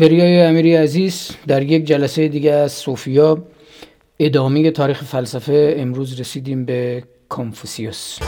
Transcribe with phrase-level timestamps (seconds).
[0.00, 3.44] وریای امیری عزیز در یک جلسه دیگه از صوفیا
[4.18, 8.18] ادامه تاریخ فلسفه امروز رسیدیم به کانفوسیوس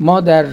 [0.00, 0.46] ما در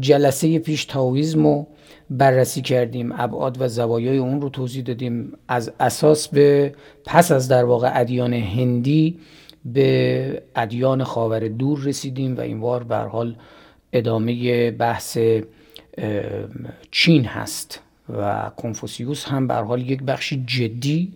[0.00, 1.66] جلسه پیش تاویزم رو
[2.10, 5.32] بررسی کردیم ابعاد و زوایای اون رو توضیح دادیم.
[5.48, 9.18] از اساس به پس از در واقع ادیان هندی
[9.64, 13.36] به ادیان خاور دور رسیدیم و این بار به حال
[13.92, 15.18] ادامه بحث
[16.90, 17.80] چین هست
[18.18, 21.12] و کنفوسیوس هم به حال یک بخشی جدی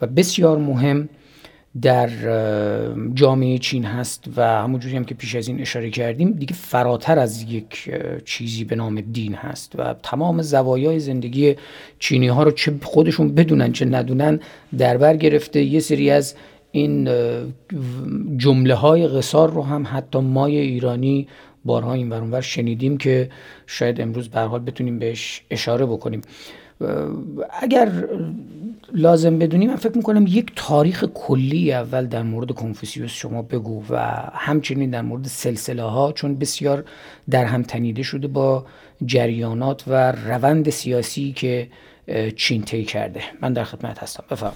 [0.00, 1.08] و بسیار مهم
[1.82, 2.10] در
[3.14, 7.42] جامعه چین هست و همونجوری هم که پیش از این اشاره کردیم دیگه فراتر از
[7.42, 7.90] یک
[8.24, 11.56] چیزی به نام دین هست و تمام زوایای زندگی
[11.98, 14.40] چینی ها رو چه خودشون بدونن چه ندونن
[14.78, 15.62] در بر گرفته.
[15.62, 16.34] یه سری از
[16.72, 17.08] این
[18.36, 21.28] جمله های قصار رو هم حتی مای ایرانی
[21.64, 23.30] بارها این ورانور شنیدیم که
[23.66, 26.20] شاید امروز به حال بتونیم بهش اشاره بکنیم.
[27.60, 27.92] اگر
[28.92, 33.96] لازم بدونی من فکر می‌کنم یک تاریخ کلی اول در مورد کنفوسیوس شما بگو و
[34.32, 36.84] همچنین در مورد سلسله ها چون بسیار
[37.30, 38.66] در هم تنیده شده با
[39.06, 41.68] جریانات و روند سیاسی که
[42.36, 43.20] چین طی کرده.
[43.40, 44.24] من در خدمت هستم.
[44.30, 44.52] بفهم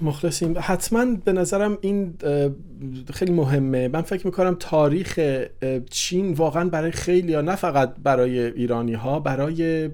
[0.00, 0.54] مخلصیم.
[0.60, 2.14] حتما به نظرم این
[3.14, 3.88] خیلی مهمه.
[3.88, 5.20] من فکر می‌کنم تاریخ
[5.90, 9.90] چین واقعا برای خیلی نه فقط برای ایرانی ها برای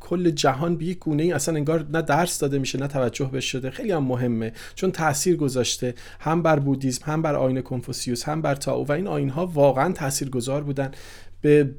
[0.00, 3.52] کل جهان به یک گونه ای اصلا انگار نه درس داده میشه نه توجه بهش
[3.52, 3.70] شده.
[3.70, 4.52] خیلی هم مهمه.
[4.74, 9.06] چون تاثیر گذاشته هم بر بودیزم هم بر آین کنفوسیوس هم بر تاو و این
[9.06, 10.90] آین ها واقعا تاثیرگذار بودن.
[11.44, 11.70] به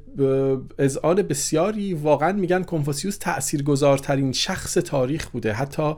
[0.78, 5.52] ازعال بسیاری واقعا میگن کنفوسیوس تاثیرگذارترین شخص تاریخ بوده.
[5.52, 5.94] حتی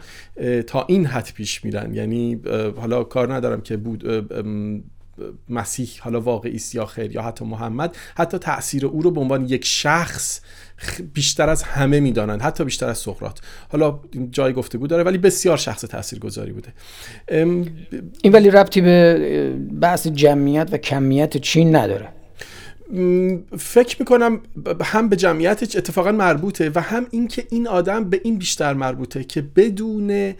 [0.66, 1.94] تا این حد پیش میرن.
[1.94, 2.40] یعنی
[2.76, 4.28] حالا کار ندارم که بود
[5.48, 7.96] مسیح حالا واقعی است یا خیر یا حتی محمد.
[8.16, 10.40] حتی تاثیر او رو به عنوان یک شخص
[11.14, 12.42] بیشتر از همه می‌دانند.
[12.42, 13.38] حتی بیشتر از سقراط.
[13.68, 16.72] حالا جای گفتگو داره ولی بسیار شخص تاثیرگذاری بوده.
[18.22, 22.17] این ولی ربطی به بحث جمعیت و کمیت چین نداره.
[23.59, 24.41] فکر می‌کنم
[24.82, 29.43] هم به جمعیتش اتفاقا مربوطه و هم اینکه این آدم به این بیشتر مربوطه که
[29.43, 30.34] بدون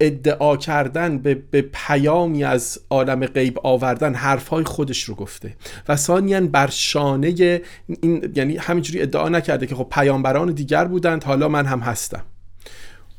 [0.00, 5.54] ادعا کردن به, به پیامی از عالم غیب آوردن حرفهای خودش رو گفته
[5.88, 7.60] و ثانیا بر شانه
[8.02, 12.22] این یعنی همینجوری ادعا نکرده که خب پیامبران دیگر بودند حالا من هم هستم.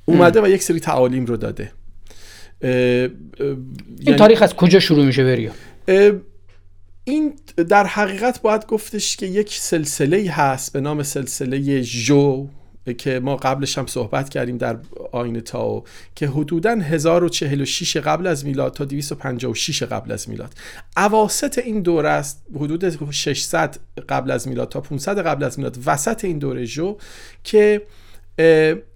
[0.06, 1.72] اومده و یک سری تعالیم رو داده.
[4.00, 5.52] این تاریخ از کجا شروع میشه بریا
[7.10, 7.34] این
[7.70, 12.48] در حقیقت باید گفتش که یک سلسله هست به نام سلسله جو
[12.98, 14.78] که ما قبلش هم صحبت کردیم در
[15.12, 15.84] آین تاو
[16.16, 20.54] که حدودا 1046 قبل از میلاد تا 256 قبل از میلاد.
[20.98, 23.78] اواسط این دوره است حدود 600
[24.10, 26.98] قبل از میلاد تا 500 قبل از میلاد وسط این دوره جو
[27.44, 27.82] که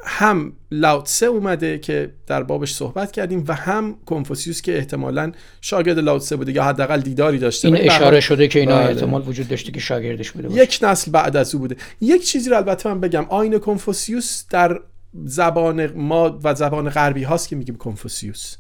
[0.04, 5.32] هم لاوتسه اومده که در بابش صحبت کردیم و هم کنفوسیوس که احتمالا
[5.62, 8.90] شاگرد لاوتسه بوده یا حداقل دیداری داشته این اشاره شده که اینا بله.
[8.90, 10.64] احتمال وجود داشته که شاگردش بوده باشه.
[10.64, 14.80] یک نسل بعد از او بوده یک چیزی رو البته من بگم آین کنفوسیوس در
[15.26, 18.56] زبان ما و زبان غربی هاست که میگیم کنفوسیوس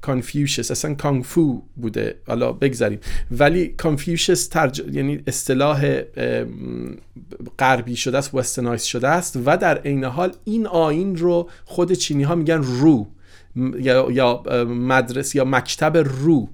[0.00, 2.14] کانفیوشس اصلا کانفو بوده.
[2.26, 2.98] حالا بگذاریم.
[3.30, 4.82] ولی کانفیوشس ترج...
[4.92, 6.00] یعنی اصطلاح
[7.58, 12.22] غربی شده است westernize شده است و در عین حال این آیین رو خود چینی
[12.22, 13.06] ها میگن رو
[13.56, 16.48] یا, یا مدرس یا مکتب رو.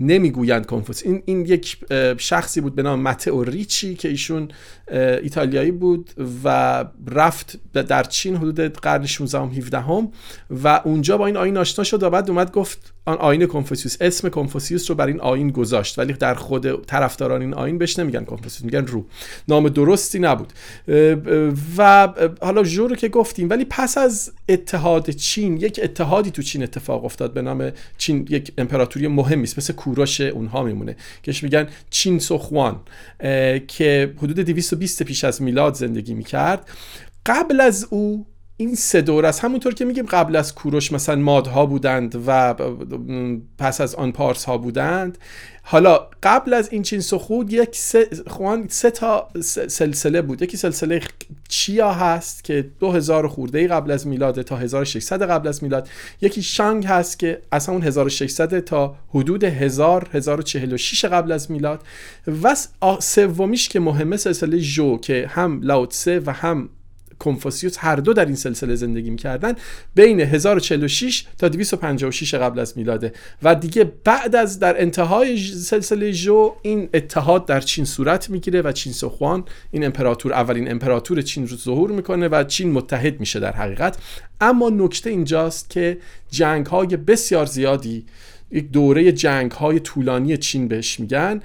[0.00, 1.76] نمی‌گویند کنفوس این این یک
[2.18, 4.48] شخصی بود به نام متئو ریچی که ایشون
[5.22, 6.10] ایتالیایی بود
[6.44, 10.12] و رفت در چین حدود قرن 16 هم 17 هم
[10.50, 13.96] و اونجا با این آین آشنا شد و بعد اومد گفت آن آین کنفوسیوس.
[14.00, 18.24] اسم کنفوسیوس رو بر این آین گذاشت ولی در خود طرفداران این آین بهش نمیگن
[18.24, 19.06] کنفوسیوس میگن رو.
[19.48, 20.52] نام درستی نبود.
[21.78, 22.08] و
[22.40, 27.04] حالا جو رو که گفتیم ولی پس از اتحاد چین یک اتحادی تو چین اتفاق
[27.04, 32.18] افتاد به نام چین یک امپراتوری مهمی است مثل کوروش اونها میمونه کهش میگن چین
[32.18, 32.80] سوخوان
[33.68, 36.68] که حدود 220 پیش از میلاد زندگی می‌کرد.
[37.26, 38.26] قبل از او
[38.60, 42.54] این سه دور است همونطور که میگیم قبل از کوروش مثلا مادها بودند و
[43.58, 45.18] پس از آن پارس ها بودند.
[45.62, 48.08] حالا قبل از این چین سخود یک سه,
[48.68, 49.28] سه تا
[49.68, 50.42] سلسله بود.
[50.42, 51.00] یکی سلسله
[51.48, 55.88] چیا هست که 2000 خورده قبل از میلاد تا 1600 قبل از میلاد.
[56.20, 61.82] یکی شانگ هست که از همون 1600 تا حدود 1000 1046 قبل از میلاد.
[62.42, 62.56] و
[63.00, 66.68] سومیش که مهمه سلسله جو که هم لاوتسه و هم
[67.18, 69.52] کنفوسیوس هر دو در این سلسله زندگی می‌کردن
[69.94, 73.12] بین 1046 تا 256 قبل از میلاده.
[73.42, 78.72] و دیگه بعد از در انتهای سلسله جو این اتحاد در چین صورت می‌گیره و
[78.72, 83.52] چین سخوان این امپراتور اولین امپراتور چین رو ظهور می‌کنه و چین متحد میشه در
[83.52, 83.96] حقیقت.
[84.40, 85.98] اما نکته اینجاست که
[86.30, 88.06] جنگ های بسیار زیادی
[88.50, 91.40] یک دوره جنگ های طولانی چین بهش میگن.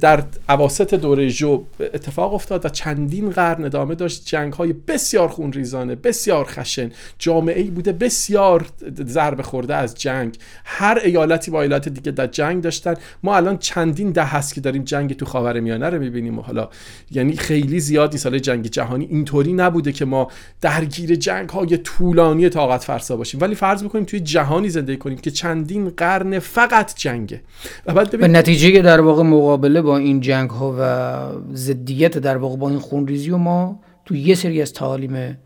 [0.00, 4.26] در عواست دوره جو اتفاق افتاد و چندین قرن ادامه داشت.
[4.26, 6.90] جنگ های بسیار خونریزانه بسیار خشن.
[7.18, 8.66] جامعه ای بوده بسیار
[9.06, 10.36] ضربه خورده از جنگ.
[10.64, 12.94] هر ایالتی با ایالت دیگه در جنگ داشتن.
[13.22, 16.68] ما الان چندین ده هست که داریم جنگ تو خاور میانه رو می‌بینیم و حالا
[17.10, 20.30] یعنی خیلی زیاد این سال جنگ جهانی اینطوری نبوده که ما
[20.60, 23.40] درگیر جنگ های طولانی طاقت فرسا باشیم.
[23.40, 27.40] ولی فرض بکنیم توی جهانی زندگی کنیم که چندین قرن فقط جنگه.
[27.86, 32.56] و بعد به نتیجه در واقع مقابله با این جنگ ها و ضدیت در واقع
[32.56, 35.38] با این خونریزی و ما تو یه سری از تعالیم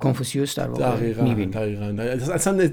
[0.00, 1.50] کنفوسیوس در واقع می‌بینیم.
[1.50, 2.02] دقیقا.
[2.32, 2.70] اصلا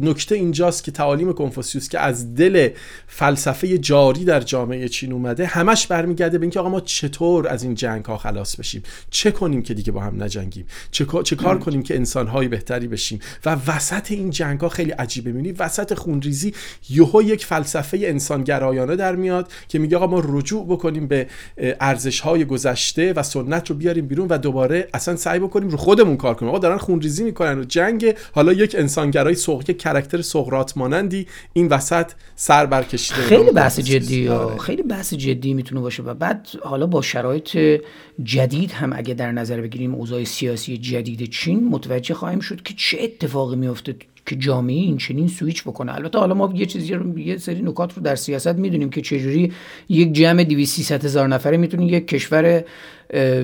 [0.00, 2.68] نکته اینجاست که تعالیم کنفوسیوس که از دل
[3.06, 7.74] فلسفه جاری در جامعه چین اومده همش برمیگرده به اینکه آقا ما چطور از این
[7.74, 11.82] جنگ ها خلاص بشیم؟ چه کنیم که دیگه با هم نجنگیم؟ چه, چه کار کنیم
[11.82, 15.32] که انسان های بهتری بشیم؟ و وسط این جنگ ها خیلی عجیبه.
[15.32, 16.54] می‌بینی وسط خونریزی
[16.90, 21.26] یهو یک فلسفه انسانگرایانه در میاد که میگه آقا ما رجوع بکنیم به
[21.80, 26.03] ارزش های گذشته و سنت رو بیاریم بیرون و دوباره اصلا سعی بکنیم رو خود
[26.04, 26.48] خودمون کار کنیم.
[26.48, 27.58] آقا دارن خونریزی می‌کنن.
[27.58, 33.20] و جنگ حالا یک انسانگرای سوق یک کرکتر سقراط مانندی این وسط سر برکشیده.
[33.20, 34.58] خیلی بحث جدی آره.
[34.58, 37.80] خیلی بحث جدی می‌تونه باشه و بعد حالا با شرایط
[38.22, 42.98] جدید هم اگه در نظر بگیریم اوضاع سیاسی جدید چین متوجه خواهیم شد که چه
[43.00, 45.94] اتفاقی میفته که جامعه این چنین سویچ بکنه.
[45.94, 49.52] البته حالا ما یه چیزی رو یه سری نکات رو در سیاست می‌دونیم که چجوری
[49.88, 52.64] یک جمع 200 هزار نفره می‌تونه یک کشور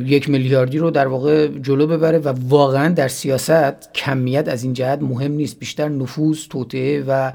[0.06, 5.02] یک میلیاردی رو در واقع جلو ببره و واقعا در سیاست کمیت از این جهت
[5.02, 5.58] مهم نیست.
[5.58, 7.32] بیشتر نفوذ توطعه و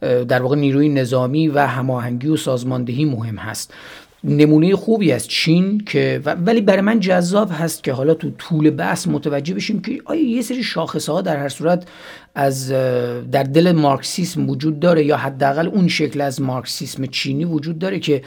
[0.00, 3.74] در واقع نیروی نظامی و هماهنگی و سازماندهی مهم هست.
[4.24, 9.08] نمونه خوبی از چین که ولی برای من جذاب هست که حالا تو طول بحث
[9.08, 11.88] متوجه بشیم که آیا یه سری شاخصه ها در هر صورت
[12.40, 12.70] از
[13.32, 18.22] در دل مارکسیسم وجود داره یا حداقل اون شکل از مارکسیسم چینی وجود داره که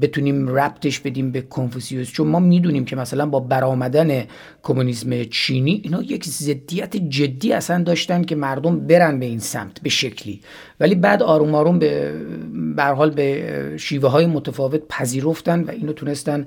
[0.00, 2.10] بتونیم ربطش بدیم به کنفوسیوس.
[2.12, 4.24] چون ما می‌دونیم که مثلا با برآمدن
[4.62, 9.90] کمونیسم چینی اینا یک ضدیت جدی اصلا داشتن که مردم برن به این سمت به
[9.90, 10.40] شکلی.
[10.80, 16.46] ولی بعد آروم آروم به حال به شیوه های متفاوت پذیرفتن و اینو تونستن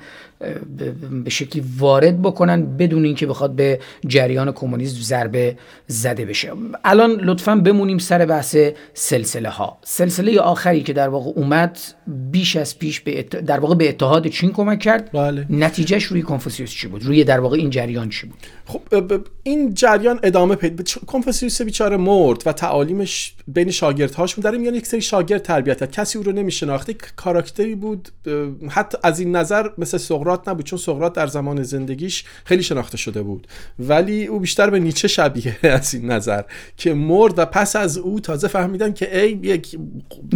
[1.24, 5.58] به شکلی وارد بکنن بدون اینکه بخواد به جریان کمونیسم ضربه
[5.88, 6.52] زده بشه.
[6.86, 8.58] الان لطفا بمونیم سر بحث
[8.94, 11.80] سلسله ها سلسله آخری که در واقع اومد
[12.32, 15.12] بیش از پیش به در واقع به اتحاد چین کمک کرد.
[15.12, 15.46] بله.
[15.50, 18.82] نتیجهش روی کنفوسیوس چی بود؟ روی در واقع این جریان چی بود؟ خب
[19.44, 24.44] این جریان ادامه پیدا کنفوسیوس بیچاره مرد و تعالیمش بین شاگردهاش بود.
[24.44, 25.92] در میان یک سری شاگرد تربیت کرد.
[25.92, 28.10] کسی او رو نمیشناخت کاراکتری بود.
[28.70, 33.22] حتی از این نظر مثل سقراط نبود چون سقراط در زمان زندگیش خیلی شناخته شده
[33.22, 33.48] بود.
[33.80, 36.44] ولی او بیشتر به نیچه شبیه از این نظر
[36.78, 39.78] که مرد و پس از او تازه فهمیدن که ای یک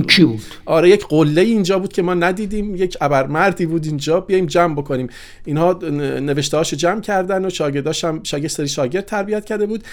[0.07, 4.45] کی بود؟ آره یک قله اینجا بود که ما ندیدیم یک ابرمردی بود اینجا بیایم
[4.45, 5.07] جمع بکنیم.
[5.45, 5.79] اینها
[6.19, 9.83] نوشته هاشو جمع کردن و شاگرداش هم شاگرد سری شاگرد تربیت کرده بود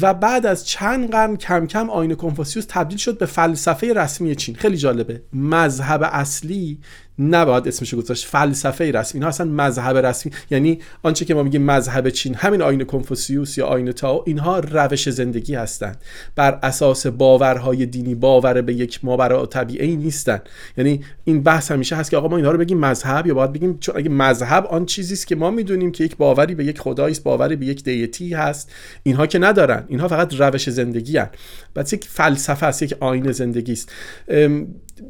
[0.00, 4.54] و بعد از چند قرن کم کم آین کنفوسیوس تبدیل شد به فلسفه رسمی چین.
[4.54, 5.22] خیلی جالبه.
[5.32, 6.78] مذهب اصلی
[7.18, 8.26] نباید اسمش گذاشت.
[8.26, 9.18] فلسفه رسمی.
[9.18, 10.32] اینها اصلا مذهب رسمی.
[10.50, 15.08] یعنی آنچه که ما میگیم مذهب چین همین آین کنفوسیوس یا آین تاو اینها روش
[15.08, 15.96] زندگی هستند.
[16.36, 20.40] بر اساس باورهای دینی باور به یک ماورا طبیعی نیستن.
[20.76, 23.78] یعنی این بحث همیشه هست که آقا ما اینها رو بگیم مذهب یا باید بگیم
[23.78, 27.12] چون اگه مذهب آن چیزی است که ما می‌دونیم که یک باوری به یک خدایی
[27.12, 28.72] است باوری به یک دیتی هست.
[29.02, 29.84] اینها که ندارن.
[29.88, 31.30] اینها فقط روش زندگی هست
[31.76, 33.92] بس یک فلسفه است یک آین زندگی است.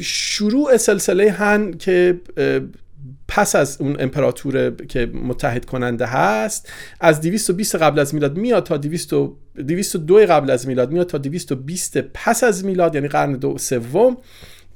[0.01, 2.21] شروع سلسله هن که
[3.29, 8.77] پس از اون امپراتور که متحد کننده هست از 220 قبل از میلاد میاد تا
[8.77, 14.17] 202 قبل از میلاد میاد تا 220 پس از میلاد یعنی قرن دو سوم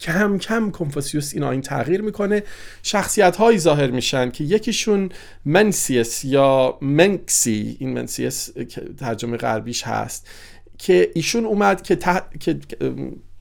[0.00, 2.42] کم کم کنفوسیوس این آین تغییر می‌کنه.
[2.82, 5.08] شخصیت هایی ظاهر میشن که یکیشون
[5.44, 8.50] منسیس یا منکسی این منسیس
[8.98, 10.26] ترجمه غربیش هست
[10.78, 11.98] که ایشون اومد که,
[12.40, 12.58] که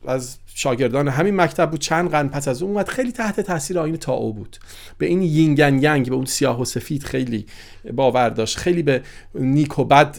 [0.10, 2.88] از شاگردان همین مکتب بود چند قرن پس از اون اومد.
[2.88, 4.58] خیلی تحت تاثیر آین تاو بود.
[4.98, 7.46] به این یینگن ینگ به اون سیاه و سفید خیلی
[7.94, 8.58] باور داشت.
[8.58, 9.02] خیلی به
[9.36, 10.18] نیک و بد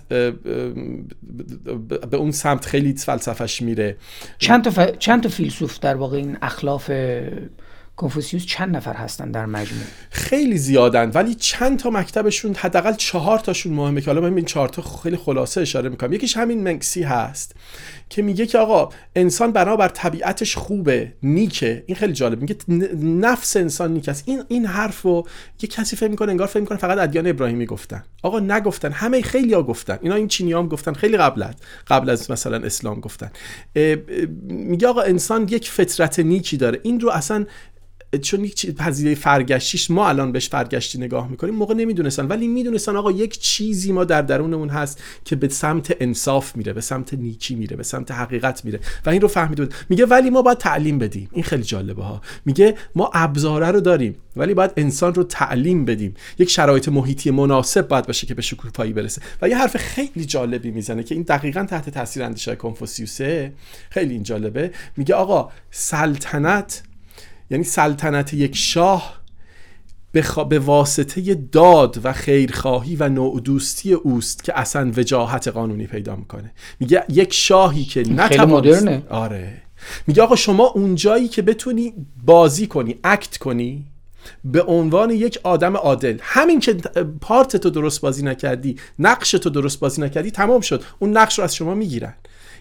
[2.10, 3.96] به اون سمت خیلی فلسفش میره.
[4.38, 4.80] چند تا, ف...
[4.98, 6.90] چند تا فیلسوف در واقع این اخلاف
[7.98, 13.72] کنفوسیوس چند نفر هستن در مجموع؟ خیلی زیادن ولی چند تا مکتبشون حداقل چهار تاشون
[13.72, 16.12] مهمه که حالا من این چهار تا خیلی خلاصه اشاره می‌کنم.
[16.12, 17.54] یکیش همین منکسی هست
[18.10, 21.84] که میگه که آقا انسان بنابر طبیعتش خوبه نیکه.
[21.86, 22.56] این خیلی جالب میگه
[23.02, 24.22] نفس انسان نیک است.
[24.26, 25.26] این این حرفو
[25.62, 28.02] یه کسی فکر می‌کنه انگار فکر می‌کنه فقط ادیان ابراهیمی گفتن.
[28.22, 29.98] آقا نگفتن همه خیلی ها گفتن.
[30.02, 31.54] اینا این چینی هم گفتن خیلی قبل از
[31.88, 33.30] قبل از مثلا اسلام گفتن.
[34.48, 36.80] میگه آقا انسان یک فطرت نیکی داره.
[36.82, 37.46] این رو اصلا
[38.16, 42.26] چون یک پذیره فرگشتیش ما الان بهش فرگشتی نگاه می‌کنیم موقع نمی‌دونستن.
[42.26, 46.80] ولی می‌دونستن آقا یک چیزی ما در درونمون هست که به سمت انصاف میره به
[46.80, 48.80] سمت نیکی میره به سمت حقیقت میره.
[49.06, 49.74] و این رو فهمیده بود.
[49.88, 51.28] میگه ولی ما باید تعلیم بدیم.
[51.32, 52.22] این خیلی جالبه ها.
[52.44, 56.14] میگه ما ابزاره رو داریم ولی باید انسان رو تعلیم بدیم.
[56.38, 59.22] یک شرایط محیطی مناسب باید باشه که به شکوفایی برسه.
[59.42, 63.52] و یه حرف خیلی جالبی می‌زنه که این دقیقا تحت تاثیر اندیشه کنفوسیوسه.
[63.90, 64.70] خیلی این جالبه.
[64.96, 66.82] میگه آقا سلطنت
[67.50, 69.18] یعنی سلطنت یک شاه
[70.48, 76.52] به واسطه داد و خیرخواهی و نوع دوستی اوست که اصلا وجاهت قانونی پیدا می‌کنه.
[76.80, 79.62] میگه یک شاهی که نتوانست آره.
[80.06, 83.84] میگه آقا شما اونجایی که بتونی بازی کنی اکت کنی
[84.44, 86.74] به عنوان یک آدم عادل همین که
[87.20, 90.82] پارت تو درست بازی نکردی نقش تو درست بازی نکردی تمام شد.
[90.98, 92.14] اون نقش رو از شما می‌گیرن.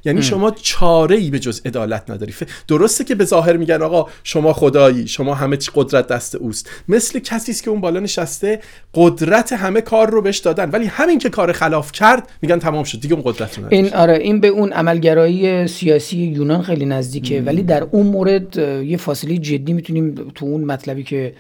[0.06, 2.34] یعنی شما چاره ای به جز عدالت نداری.
[2.68, 6.70] درسته که به ظاهر میگن آقا شما خدایی شما همه چی قدرت دست اوست.
[6.88, 8.62] مثل کسی است که اون بالا نشسته
[8.94, 10.70] قدرت همه کار رو بهش دادن.
[10.70, 13.00] ولی همین که کار خلاف کرد میگن تمام شد.
[13.00, 17.42] دیگه اون قدرت رو این آره این به اون عملگرایی سیاسی یونان خیلی نزدیکه.
[17.42, 21.34] ولی در اون مورد یه فاصله جدی می‌تونیم تو اون مطلبی که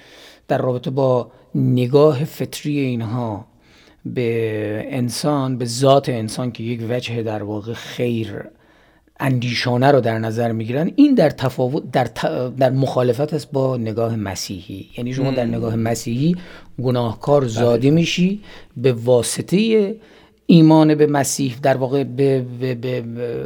[0.47, 3.45] در رابطه با نگاه فطری اینها
[4.13, 8.43] به انسان به ذات انسان که یک وجه در واقع خیر
[9.19, 12.03] اندیشانه رو در نظر می‌گیرن این در تفاوت در,
[12.57, 14.89] در مخالفت است با نگاه مسیحی.
[14.97, 16.35] یعنی شما در نگاه مسیحی
[16.83, 17.49] گناهکار بله.
[17.49, 18.41] زاده میشی
[18.77, 19.95] به واسطه
[20.45, 23.03] ایمان به مسیح در واقع به, به, به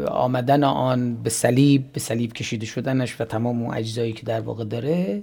[0.08, 4.64] آمدن آن به صلیب به صلیب کشیده شدنش و تمام اون اجزایی که در واقع
[4.64, 5.22] داره.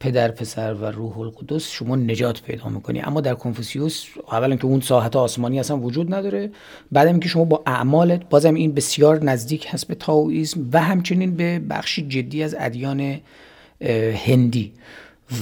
[0.00, 3.00] پدر پسر و روح القدس شما نجات پیدا می‌کنی.
[3.00, 6.50] اما در کنفوسیوس اولا که اون ساحت آسمانی اصلا وجود نداره
[6.92, 11.58] بعدم که شما با اعمالت بازم این بسیار نزدیک هست به تاویسم و همچنین به
[11.58, 13.20] بخشی جدی از ادیان
[14.26, 14.72] هندی.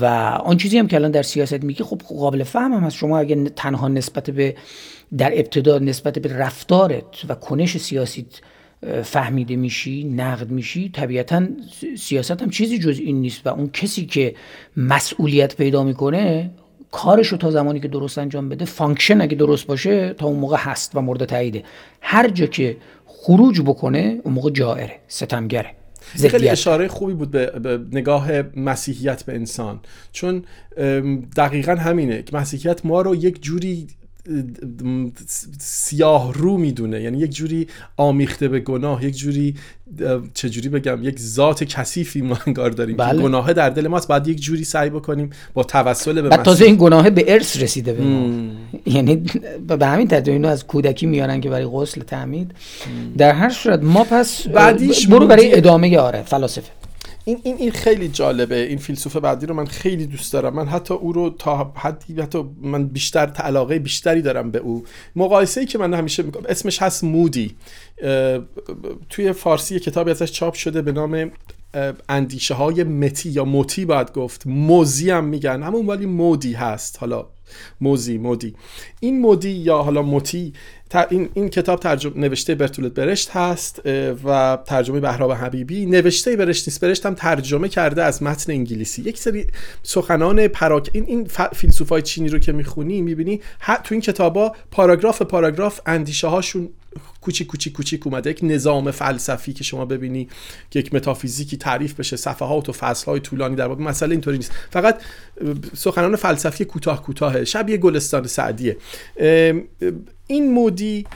[0.00, 0.04] و
[0.44, 2.96] آن چیزی هم که الان در سیاست میگی خب قابل فهم هم هست.
[2.96, 4.56] شما اگه تنها نسبت به
[5.18, 8.40] در ابتدا نسبت به رفتارت و کنش سیاسیت
[9.02, 11.46] فهمیده میشی نقد میشی طبیعتا
[11.98, 14.34] سیاست هم چیزی جز این نیست و اون کسی که
[14.76, 16.50] مسئولیت پیدا می‌کنه
[16.90, 20.56] کارش رو تا زمانی که درست انجام بده function اگه درست باشه تا اون موقع
[20.56, 21.62] هست و مورد تاییده.
[22.00, 22.76] هر جا که
[23.06, 25.70] خروج بکنه اون موقع جائره ستمگره.
[26.30, 29.80] خیلی اشاره خوبی بود به, به, نگاه مسیحیت به انسان.
[30.12, 30.42] چون
[31.36, 33.86] دقیقا همینه که مسیحیت ما رو یک جوری
[35.58, 37.00] سیاه رو می‌دونه.
[37.00, 37.66] یعنی یک جوری
[37.96, 39.54] آمیخته به گناه یک جوری
[40.34, 43.18] چجوری بگم یک ذات کثیفی ما انگار داریم بله.
[43.18, 44.08] که گناه در دل ماست.
[44.08, 48.04] بعد یک جوری سعی بکنیم با توسل به تازه این گناه به ارث رسیده به
[48.04, 48.50] ما.
[48.86, 49.16] یعنی
[49.78, 52.54] به همین ترتیب اینو از کودکی میارن که برای غسل تعمید
[53.18, 56.83] در هر صورت ما پس بعدیش برو برای ادامه آره فلاسفه.
[57.24, 58.56] این این این خیلی جالبه.
[58.56, 60.54] این فیلسوف بعدی رو من خیلی دوست دارم.
[60.54, 64.84] من حتی او رو تا حدی حتی من بیشتر علاقه بیشتری دارم به او.
[65.16, 67.56] مقایسه ای که من همیشه می‌کنم اسمش هست مودی.
[69.10, 71.30] توی فارسی کتابی ازش چاپ شده به نام
[72.08, 74.46] اندیشه های متی یا موتی باید گفت.
[74.46, 75.62] موزی هم میگن.
[75.62, 76.96] همون ولی مودی هست.
[77.00, 77.26] حالا
[77.80, 78.54] موزی مودی
[79.00, 80.52] این مودی یا حالا موتی
[81.10, 83.82] این, این کتاب ترجمه نوشته برتولت برشت هست
[84.24, 85.86] و ترجمه بهرام حبیبی.
[85.86, 86.80] نوشته برشت نیست.
[86.80, 89.02] برشت هم ترجمه کرده از متن انگلیسی.
[89.02, 89.46] یک سری
[89.82, 93.40] سخنان پراک این این فیلسوفای چینی رو که می‌خونی می‌بینی
[93.84, 96.68] تو این کتابا پاراگراف پاراگراف اندیشه هاشون
[97.20, 98.30] کوچیک کوچیک کوچیک اومده.
[98.30, 100.28] یک نظام فلسفی که شما ببینی
[100.70, 104.52] که یک متافیزیکی تعریف بشه صفحات و فصل های طولانی در مسئله اینطوری نیست.
[104.70, 105.02] فقط
[105.76, 108.76] سخنان فلسفی کوتاه کوتاه شبیه گلستان سعدیه.
[110.26, 111.06] این مودی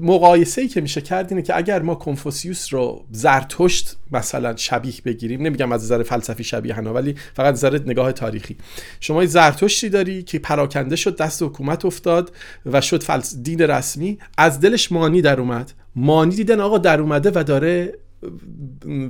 [0.00, 5.42] مقایسه ای که میشه کرد اینه که اگر ما کنفوسیوس رو زرتشت مثلا شبیه بگیریم
[5.42, 8.56] نمیگم از نظر فلسفی شبیه هنا ولی فقط نظر نگاه تاریخی.
[9.00, 12.32] شما زرتشتی داری که پراکنده شد دست حکومت افتاد
[12.66, 14.18] و شد فلس دین رسمی.
[14.38, 15.72] از دلش مانی در اومد.
[15.96, 17.94] مانی دیدن آقا در اومده و داره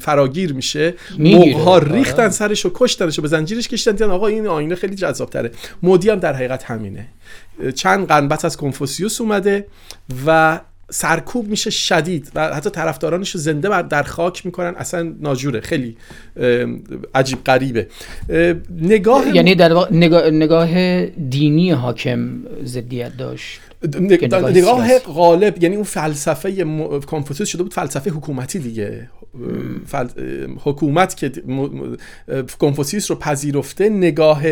[0.00, 0.94] فراگیر میشه.
[1.18, 3.92] موقها ریختن سرش و کشتنش و به زنجیرش کشتن.
[3.92, 5.50] دیدن آقا این آینه خیلی جذاب تره
[5.82, 7.08] مودی هم در حقیقت همینه.
[7.74, 9.66] چند قنبت از کنفوسیوس اومده
[10.26, 10.60] و
[10.92, 14.74] سرکوب میشه شدید و حتی طرفدارانش رو زنده بر در خاک می‌کنن.
[14.76, 15.60] اصلا ناجوره.
[15.60, 15.96] خیلی
[17.14, 17.88] عجیب غریبه.
[18.80, 22.28] نگاه یعنی در واقع نگاه, نگاه دینی حاکم
[22.64, 23.60] ضدیت داشت.
[24.00, 25.62] نگاه غالب.
[25.62, 26.64] یعنی اون فلسفه
[27.06, 29.08] کنفوسیوس شده بود فلسفه حکومتی دیگه.
[29.87, 30.08] فل...
[30.64, 31.32] حکومت که
[32.60, 34.42] کنفوسیوس رو پذیرفته نگاه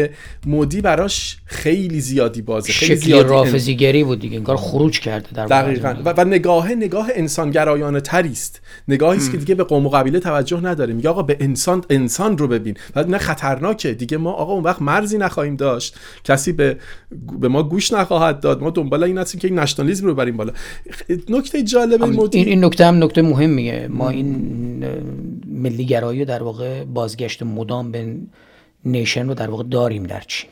[0.47, 5.94] مودی براش خیلی زیادی بازه خیلی زیادی رافضیگری بود دیگه انگار خروج کرده در دقیقاً.
[6.04, 8.61] و, و نگاه نگاه انسانگرایانه تری است.
[8.88, 12.38] نگاهی است که دیگه به قوم و قبیله توجه نداره میگه آقا به انسان انسان
[12.38, 12.76] رو ببین.
[12.97, 13.94] و نه خطرناکه.
[13.94, 15.97] دیگه ما آقا اون وقت مرزی نخواهیم داشت.
[16.25, 16.76] کسی به
[17.40, 18.62] به ما گوش نخواهد داد.
[18.62, 20.52] ما دنبال این هستیم که این نشنالیسم رو بریم بالا.
[21.28, 23.88] نکته جالب این, این نکته هم نکته مهمیه.
[23.90, 24.84] ما این
[25.46, 28.16] ملیگرایی در واقع بازگشت مدام به
[28.84, 30.50] نیشن رو در واقع داریم در چین.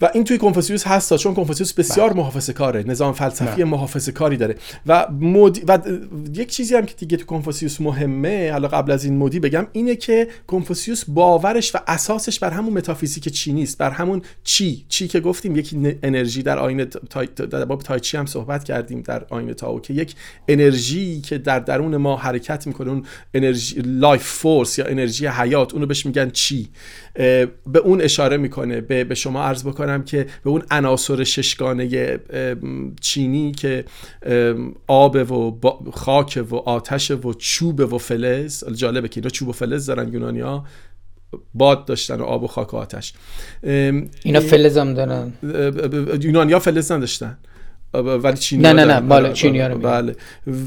[0.00, 2.18] و این توی کنفوسیوس هست چون کنفوسیوس بسیار بله.
[2.18, 3.64] محافظه کاره نظام فلسفی بله.
[3.64, 5.78] محافظه کاری داره و مودی و
[6.34, 9.96] یک چیزی هم که دیگه تو کنفوسیوس مهمه حالا قبل از این مودی بگم اینه
[9.96, 15.20] که کنفوسیوس باورش و اساسش بر همون متافیزیک چینی است بر همون چی چی که
[15.20, 17.24] گفتیم یک انرژی در آیین تا...
[17.24, 20.14] در باب تایچی هم صحبت کردیم در آیین تائو که یک
[20.48, 25.86] انرژی که در درون ما حرکت می‌کنه اون انرژی life force یا انرژی حیات اونو
[25.86, 26.68] بهش میگن چی
[27.14, 32.18] به اون اشاره می‌کنه به, به شما عرض بکنم که به اون عناصر ششگانه
[33.00, 33.84] چینی که
[34.86, 39.86] آب و خاک و آتش و چوب و فلز جالبه که اینا چوب و فلز
[39.86, 40.64] دارن یونانیا
[41.54, 43.12] باد داشتن و آب و خاک و آتش.
[43.62, 45.32] اینا فلز هم دارن.
[46.20, 47.38] یونانیا فلز نداشتن.
[47.94, 50.16] ولی چینی نه نه نه بالا چینی ها بله.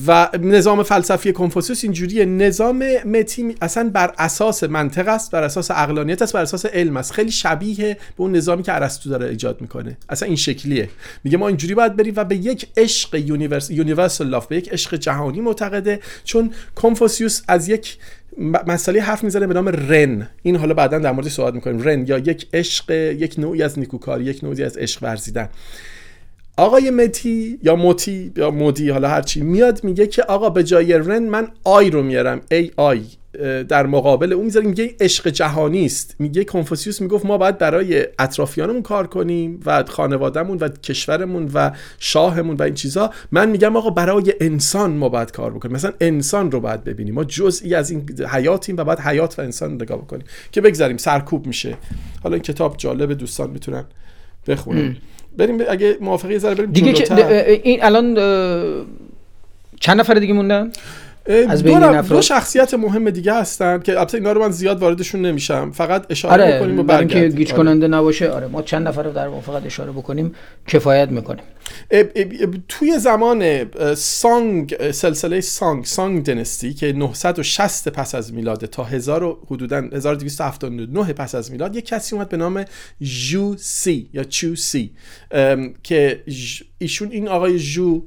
[0.08, 2.26] و نظام فلسفی کنفوسیوس اینجوریه.
[2.26, 7.12] نظام متی اصلا بر اساس منطق است بر اساس عقلانیت است بر اساس علم است.
[7.12, 9.98] خیلی شبیه به اون نظامی که ارسطو داره ایجاد می‌کنه.
[10.10, 10.90] اصلا این شکلیه.
[11.24, 14.96] میگه ما اینجوری باید بریم و به یک عشق universe universal love به یک عشق
[14.96, 16.00] جهانی معتقده.
[16.24, 17.98] چون کنفوسیوس از یک
[18.68, 20.30] مسئله حرف می‌زنه به نام رن.
[20.44, 21.82] این حالا بعدا در موردش صحبت می‌کنیم.
[21.82, 25.50] رن یا یک عشق یک نوعی از نیکوکاری یک نوعی از عشق ورزیدن.
[26.58, 31.24] آقای متی یا موتی یا مودی حالا هرچی میاد میگه که آقا به جای رن
[31.24, 33.02] من آی رو میارم ای آی.
[33.68, 36.16] در مقابل اون می‌ذاریم میگه عشق جهانی است.
[36.20, 42.56] میگه کنفوسیوس می‌گفت ما باید برای اطرافیانمون کار کنیم و خانوادهمون و کشورمون و شاهمون
[42.56, 43.12] و این چیزا.
[43.32, 45.76] من میگم آقا برای انسان ما باید کار بکنیم.
[45.76, 47.14] مثلا انسان رو باید ببینیم.
[47.14, 50.26] ما جزئی از این حیاتیم و باید حیات و انسان رو نگاه بکنیم.
[50.52, 51.78] که بگذاریم سرکوب میشه.
[52.24, 53.86] حالا این کتاب جالب دوستان می‌تونن
[54.48, 54.96] بخونن.
[55.38, 56.94] بریم اگه موافقی ذره بریم دیگه
[57.64, 58.16] این الان
[59.80, 60.72] چند نفر دیگه موندن؟
[61.50, 65.22] از بین دو, دو شخصیت مهم دیگه هستن که البته اینا رو من زیاد واردشون
[65.22, 65.72] نمیشم.
[65.72, 67.58] فقط اشاره آره بکنیم و برای که گیج آره.
[67.58, 70.36] کننده نباشه آره ما چند نفر رو در واقع فقط اشاره بکنیم
[70.68, 71.44] کفایت می‌کنیم.
[72.68, 79.78] توی زمان سانگ سلسله سانگ سانگ دنستی که 960 پس از میلاد تا 1000 حدودا
[79.78, 82.66] 1279 پس از میلاد یک کسی اومد به نام
[83.02, 84.92] جو سی یا چو سی
[85.84, 86.24] که
[86.78, 88.02] ایشون این آقای جو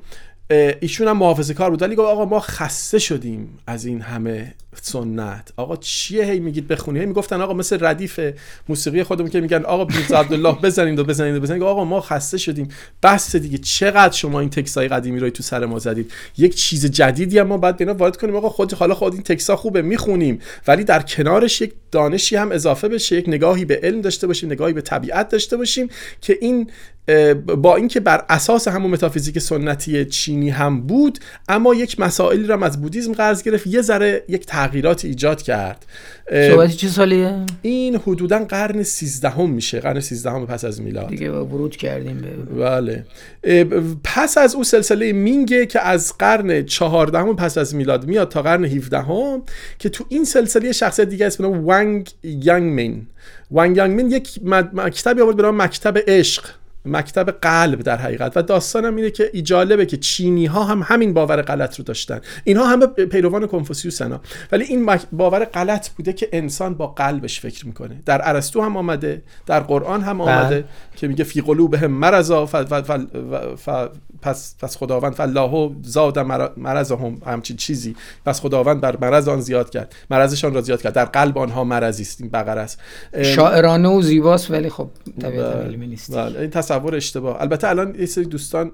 [0.51, 1.83] ایشون هم محافظه کار بود.
[1.83, 5.53] ولی گفت آقا ما خسته شدیم از این همه سنت.
[5.57, 8.21] آقا چیه هی میگید بخونی؟ هی می‌گفتن آقا مثل ردیف
[8.69, 11.63] موسیقی خودمون که میگن آقا بیز عبدالله بزنید و بزنید و بزنید.
[11.63, 12.69] آقا ما خسته شدیم.
[13.03, 16.13] بس دیگه چقدر شما این تکسای قدیمی رو تو سر ما زدید.
[16.39, 18.37] یک چیز جدیدی هم ما بعد اینا وارد کنیم.
[18.37, 20.39] آقا خود حالا خود این تکسا خوبه می‌خونیم.
[20.69, 24.73] ولی در کنارش یک دانشی هم اضافه بشه یک نگاهی به علم داشته باشیم نگاهی
[24.73, 25.89] به طبیعت داشته باشیم
[26.21, 26.71] که این
[27.57, 32.81] با اینکه بر اساس همون متافیزیک سنتی چینی هم بود اما یک مسائلی رو از
[32.81, 33.67] بودیزم قرض گرفت.
[33.67, 35.87] یه ذره یک تغییرات ایجاد کرد.
[36.33, 41.09] صحبتی چه سالیه؟ این حدودا قرن سیزدهم میشه قرن سیزدهم پس از میلاد.
[41.09, 43.05] دیگه ورود کردیم به بله.
[44.05, 48.65] پس از او سلسله مینگه که از قرن چهاردهم پس از میلاد میاد تا قرن
[48.65, 49.43] هیفدهم
[49.79, 53.07] که تو این سلسله شخصیت دیگه اسم وانگ یانگ مین
[53.51, 54.41] وانگ یانگ مین یک
[54.73, 56.60] مکتبی آورد به نام مکتب عشق.
[56.85, 58.37] مکتب قلب در حقیقت.
[58.37, 62.21] و داستانم اینه که جالبه که چینی ها هم همین باور غلط رو داشتن.
[62.45, 64.21] اینها همه پیروان کنفوسیوس ها.
[64.53, 68.03] ولی این باور غلط بوده که انسان با قلبش فکر می‌کنه.
[68.07, 70.65] در ارسطو هم آمده در قرآن هم آمده بله.
[70.97, 72.47] که میگه فی قلوبهم مرضا
[74.23, 76.19] پس پس خداوند فالله زاد
[76.57, 77.19] مرضهم.
[77.27, 77.97] همچین چیزی.
[78.27, 79.95] پس خداوند بر مرض آن زیاد کرد.
[80.11, 80.93] مرضشان را زیاد کرد.
[80.93, 82.21] در قلب آنها مرضی است.
[82.21, 82.79] این بقره است.
[83.23, 84.89] شاعرانه و زیباست ولی خب
[85.23, 85.63] طبیعت بله.
[85.63, 86.17] علمی نیست.
[86.17, 86.41] بله.
[86.41, 87.41] این تصور اشتباه.
[87.41, 88.73] البته الان یه سری دوستان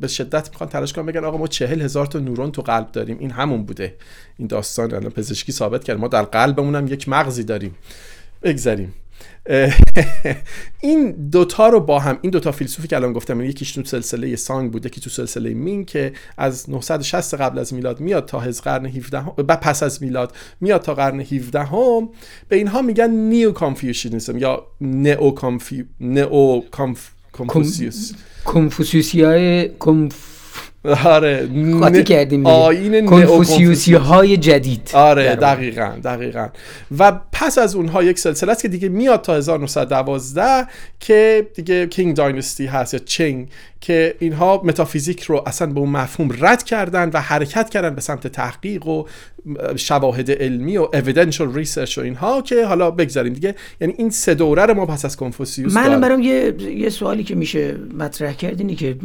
[0.00, 3.18] به شدت می‌خوان تلاش کنن بگن آقا ما چهل هزار تا نورون تو قلب داریم.
[3.18, 3.94] این همون بوده.
[4.38, 5.98] این داستان الان پزشکی ثابت کرد.
[5.98, 7.74] ما در قلبمون هم یک مغزی داریم.
[8.42, 8.94] بگذریم.
[10.80, 14.72] این دوتا رو با هم این دوتا فیلسوفی که الان گفتم یکیش تو سلسله سانگ
[14.72, 18.86] بوده که تو سلسله مینگ که از 960 قبل از میلاد میاد تا از قرن
[18.86, 22.08] 17 هم پس از میلاد میاد تا قرن 17 هم
[22.48, 26.60] به اینها میگن neo-Confucianism یا نئو کانفی نئو
[27.32, 28.12] کنفوسیوس
[28.44, 29.22] کنفوسیوسی
[31.04, 31.48] آره
[31.80, 34.90] قاطی کردیم آیین کنفوسیوسی های جدید.
[34.92, 36.48] آره دقیقا دقیقا.
[36.98, 40.66] و پس از اونها یک سلسله است که دیگه میاد تا 1912
[41.00, 43.48] که دیگه Qing dynasty هست یا چینگ
[43.82, 48.26] که اینها متافیزیک رو اصلا به اون مفهوم رد کردن و حرکت کردن به سمت
[48.26, 49.04] تحقیق و
[49.76, 53.54] شواهد علمی و evidential research و اینها که حالا بگذاریم دیگه.
[53.80, 57.34] یعنی این سه دوره رو ما پس از کنفوسیوس من برام یه یه سوالی که
[57.34, 58.96] میشه مطرح کرد اینه که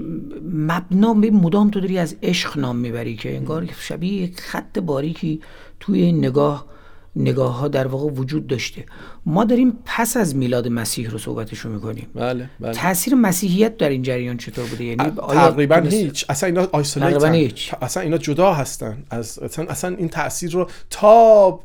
[0.54, 5.42] مبنا مدام تو داری از عشق نام می‌بری که انگار شبیه یک خط باریکی
[5.80, 6.77] توی این نگاه
[7.18, 8.86] نگاه ها در واقع وجود داشته.
[9.26, 12.08] ما داریم پس از میلاد مسیح رو صحبتش رو می‌کنیم.
[12.16, 12.74] بله, بله.
[12.74, 16.26] تاثیر مسیحیت در این جریان چطور بوده؟ یعنی تقریبا هیچ.
[16.30, 17.74] اصلا اینا هیچ.
[17.82, 19.04] اصلا اینا جدا هستن.
[19.10, 21.60] از اصلا, اصلا این تاثیر رو تا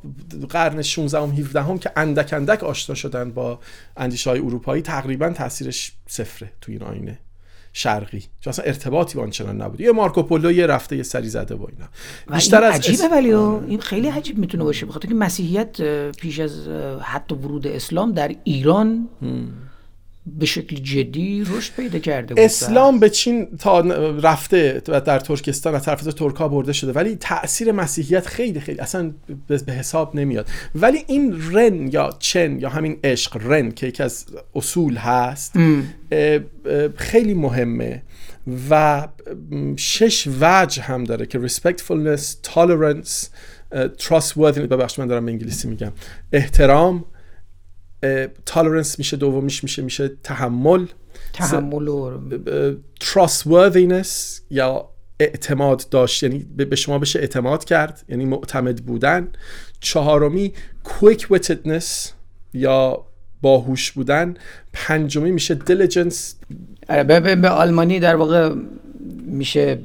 [0.49, 3.59] قرن 16 و 17 هم که اندک اندک آشنا شدن با
[3.97, 7.19] اندیشه های اروپایی تقریبا تاثیرش صفره تو این آینه.
[7.73, 8.21] شرقی.
[8.41, 9.81] چون اصلا ارتباطی با آنچنان نبود.
[9.81, 11.89] یه مارکوپولو یه رفته یه سری زده با اینا.
[12.37, 14.87] بیشتر از عجیبه ولی این خیلی عجیب می‌تونه باشه.
[14.87, 16.69] بخاطر که مسیحیت پیش از
[17.01, 19.09] حتی ورود اسلام در ایران
[20.27, 22.45] به شکل جدی رشد پیدا کرده بود.
[22.45, 23.81] اسلام به چین تا
[24.23, 29.13] رفته و در ترکستان از طرف ترکا برده شده ولی تاثیر مسیحیت خیلی خیلی اصلا
[29.67, 30.49] به حساب نمیاد.
[30.75, 35.55] ولی این رن یا چن یا همین عشق رن که یکی از اصول هست
[36.97, 38.03] خیلی مهمه
[38.71, 39.09] و
[39.77, 43.27] شش وجه هم داره که respectfulness, tolerance,
[43.99, 44.59] trustworthiness.
[44.59, 45.93] ببخش من دارم به انگلیسی میگم.
[46.33, 47.05] احترام
[48.47, 50.87] تالرنس میشه دومیش میشه میشه تحمل.
[51.33, 52.21] تحمل و
[53.01, 54.88] trustworthiness یا
[55.21, 56.23] اعتماد داشت.
[56.23, 59.29] یعنی به شما بشه اعتماد کرد یعنی معتمد بودن.
[59.81, 60.53] چهارمی
[60.85, 62.09] quick wittedness
[62.55, 63.05] یا
[63.43, 64.35] باهوش بودن.
[64.73, 66.17] پنجمی میشه diligence.
[66.88, 68.55] آره، به آلمانی در واقع
[69.27, 69.79] میشه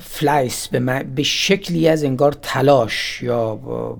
[0.00, 3.54] Fleiß به, به شکلی از انگار تلاش یا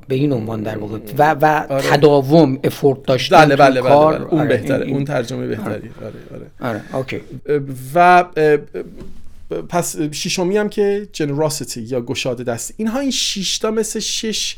[0.09, 0.99] به این عنوان در واقع.
[1.19, 1.83] و, و آره.
[1.83, 5.91] تداوم effort داشتن بله بله, بله, بله, اون آره بهتره اون ترجمه بهتری.
[6.01, 6.13] آره.
[6.61, 6.97] آره, آره.
[6.97, 7.21] okay.
[7.95, 8.25] و
[9.69, 14.57] پس ششمی هم که generosity یا گشاده دستی اینها این شیشتا مثل شش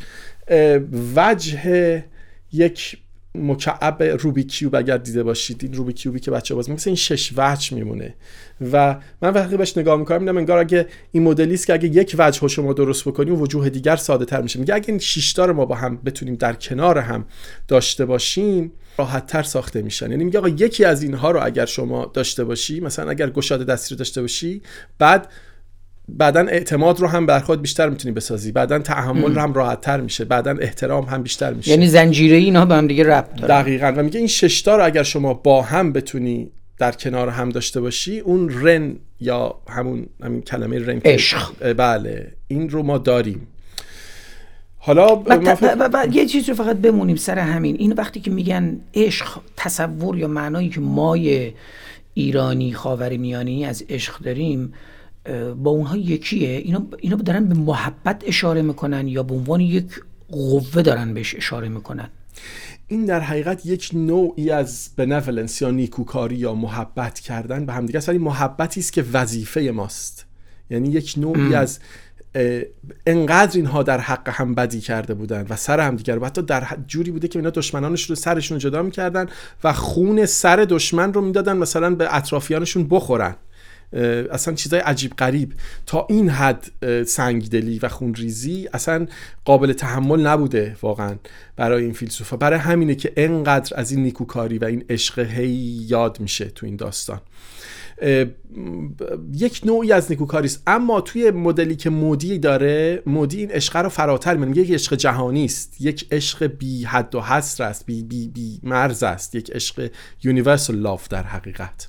[1.17, 2.05] وجه
[2.53, 2.99] یک
[3.41, 7.33] مکعب روبی کیوب اگر دیده باشید این روبی کیوبی که بچه باز مثل این شش
[7.37, 8.15] وجه میمونه.
[8.73, 12.17] و من وقتی بهش نگاه می‌کنم میدم انگار اگه این مدلی است که اگه یک
[12.19, 14.59] وجه رو شما درست بکنیم وجوه دیگر ساده تر میشه.
[14.59, 17.25] میگه اگه این شش رو ما با هم بتونیم در کنار هم
[17.69, 20.11] داشته باشیم راحت تر ساخته میشن.
[20.11, 23.95] یعنی میگه آقا یکی از اینها رو اگر شما داشته باشی مثلا اگر گشاده دستی
[23.95, 24.63] رو داشته باشی
[24.99, 25.29] بعد
[26.09, 28.53] بعدا اعتماد رو هم بر خود بیشتر می‌تونی بسازی.
[28.53, 30.25] بعدا تحمل رو هم راحت تر میشه.
[30.25, 31.71] بعدا احترام هم بیشتر میشه.
[31.71, 33.55] یعنی زنجیره اینها به هم دیگه ربط داره.
[33.55, 33.95] دقیقاً.
[33.97, 38.19] و میگه این ششتا رو اگر شما با هم بتونی در کنار هم داشته باشی
[38.19, 41.73] اون رن یا همون همین کلمه رن عشق.
[41.73, 42.33] بله.
[42.49, 43.47] این رو ما داریم.
[44.79, 45.23] حالا
[46.13, 47.77] یه چیز رو فقط بمونیم سر همین.
[47.79, 51.53] این وقتی که میگن عشق تصور یا معنایی که مای
[52.15, 54.73] ایرانی خاورمیانه از عشق داریم
[55.57, 56.49] با اونها یکیه.
[56.49, 59.87] اینا اینا دارن به محبت اشاره می‌کنن یا به عنوان یک
[60.31, 62.09] قوه دارن بهش اشاره می‌کنن.
[62.89, 68.09] این در حقیقت یک نوعی از بنولنس یا نیکوکاری یا محبت کردن به همدیگه است
[68.09, 70.27] ولی محبتی است که وظیفه ماست.
[70.71, 71.79] یعنی یک نوعی از
[73.07, 76.67] انقدر اینها در حق هم بدی کرده بودن و سر هم دیگر و حتی در
[76.87, 79.27] جوری بوده که اینا دشمنانش رو سرشون جدا می‌کردن
[79.65, 83.37] و خون سر دشمن رو می‌دادن مثلا به اطرافیانشون بخورن.
[84.31, 85.53] اصلا چیزای عجیب غریب.
[85.87, 86.71] تا این حد
[87.05, 89.07] سنگدلی و خونریزی اصلا
[89.45, 91.17] قابل تحمل نبوده واقعا
[91.57, 92.37] برای این فیلسوفا.
[92.37, 95.49] برای همینه که انقدر از این نیکوکاری و این عشق هی
[95.89, 97.21] یاد میشه تو این داستان.
[99.33, 100.63] یک نوعی از نیکوکاری است.
[100.67, 105.45] اما توی مدلی که مودی داره مودی این عشق رو فراتر میگه یک عشق جهانی
[105.45, 105.81] است.
[105.81, 107.87] یک عشق بی حد و حصر است.
[107.87, 109.35] بی, بی, بی مرز است.
[109.35, 109.91] یک عشق
[110.23, 111.89] universal love در حقیقت.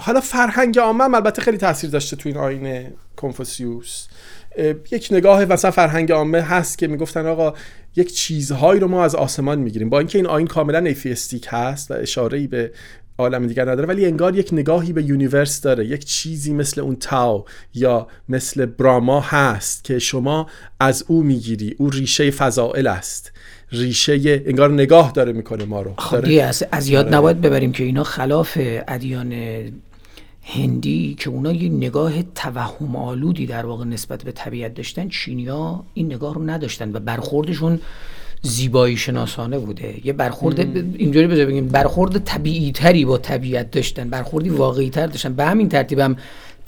[0.00, 4.06] حالا فرهنگ عامه البته خیلی تاثیر داشته تو این آیین کنفوسیوس.
[4.90, 7.54] یک نگاه مثلا فرهنگ عامه هست که می‌گفتن آقا
[7.96, 9.90] یک چیزهایی رو ما از آسمان می‌گیریم.
[9.90, 12.72] با اینکه این آیین کاملا atheistic هست و اشاره ای به
[13.18, 15.86] عالم دیگر نداره ولی انگار یک نگاهی به universe داره.
[15.86, 20.46] یک چیزی مثل اون تائو یا مثل براما هست که شما
[20.80, 21.74] از او می‌گیری.
[21.78, 23.32] او ریشه فضائل است.
[23.72, 25.94] ریشه انگار نگاه داره می‌کنه ما رو.
[25.98, 27.16] خب از, از یاد آره.
[27.16, 28.58] نباید ببریم که اینا خلاف
[28.88, 29.32] ادیان
[30.42, 36.06] هندی که اونا یه نگاه توهم آلودی در واقع نسبت به طبیعت داشتن چینیا این
[36.06, 37.80] نگاه رو نداشتن و برخوردشون
[38.42, 39.94] زیبایی شناسانه بوده.
[40.04, 40.60] یه برخورد
[40.96, 45.32] اینجوری بذار بگیم برخورد طبیعی تری با طبیعت داشتن برخوردی واقعی تر داشتن.
[45.32, 46.16] به همین ترتیب هم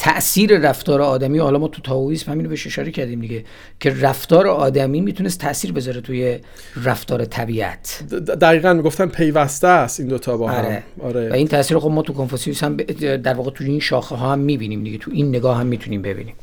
[0.02, 3.44] تاثیر رفتار آدمی حالا ما تو تاویسم همین رو بهش اشاره کردیم دیگه
[3.80, 6.38] که رفتار آدمی می‌تونست تاثیر بذاره توی
[6.84, 8.02] رفتار طبیعت.
[8.40, 10.64] دقیقا می‌گفتن پیوسته است این دوتا با هم.
[10.64, 10.82] آره.
[11.02, 11.30] آره.
[11.30, 14.38] و این تاثیر خب ما تو کنفوسیوس هم در واقع تو این شاخه ها هم
[14.38, 16.34] می‌بینیم دیگه تو این نگاه هم می‌تونیم ببینیم.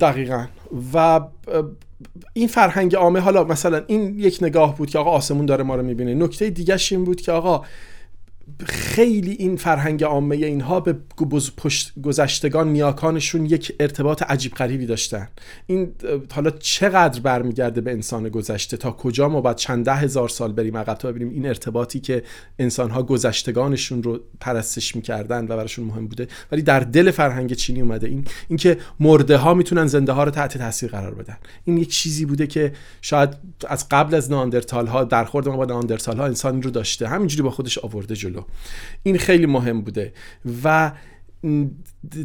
[0.00, 0.46] دقیقا.
[0.94, 1.20] و
[2.32, 5.82] این فرهنگ عامه حالا مثلا این یک نگاه بود که آقا آسمون داره ما رو
[5.82, 6.14] می‌بینه.
[6.14, 7.62] نکته دیگه این بود که آقا
[8.66, 10.96] خیلی این فرهنگ عامه اینها به
[12.02, 15.28] گذشتگان نیاکانشون یک ارتباط عجیب غریبی داشتن.
[15.66, 15.92] این
[16.32, 20.76] حالا چقدر برمیگرده به انسان گذشته؟ تا کجا ما باید چند ده هزار سال بریم
[20.76, 22.22] عقب تا ببینیم این ارتباطی که
[22.58, 28.06] انسانها گذشتگانشون رو پرستش می‌کردن و براشون مهم بوده؟ ولی در دل فرهنگ چینی اومده
[28.06, 31.36] این اینکه مرده ها می‌تونن زنده ها رو تحت تاثیر قرار بدن.
[31.64, 33.30] این یک چیزی بوده که شاید
[33.68, 37.08] از قبل از ناندرتال ها در خورد ما با ناندرتال ها انسان رو داشته.
[37.08, 38.41] همینجوری با خودش آورده جلو.
[39.02, 40.12] این خیلی مهم بوده.
[40.64, 40.92] و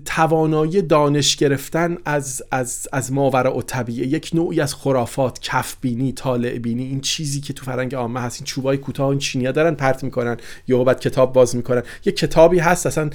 [0.06, 4.08] توانایی دانش گرفتن از از از ماورا و طبیعه.
[4.08, 8.40] یک نوعی از خرافات کف بینی طالع بینی این چیزی که تو فرنگ عامه هست.
[8.40, 11.84] این چوبای کوتاه این چینیا دارن پرت می‌کنن یا بعد کتاب باز می‌کنن.
[12.06, 13.10] یک کتابی هست اصلا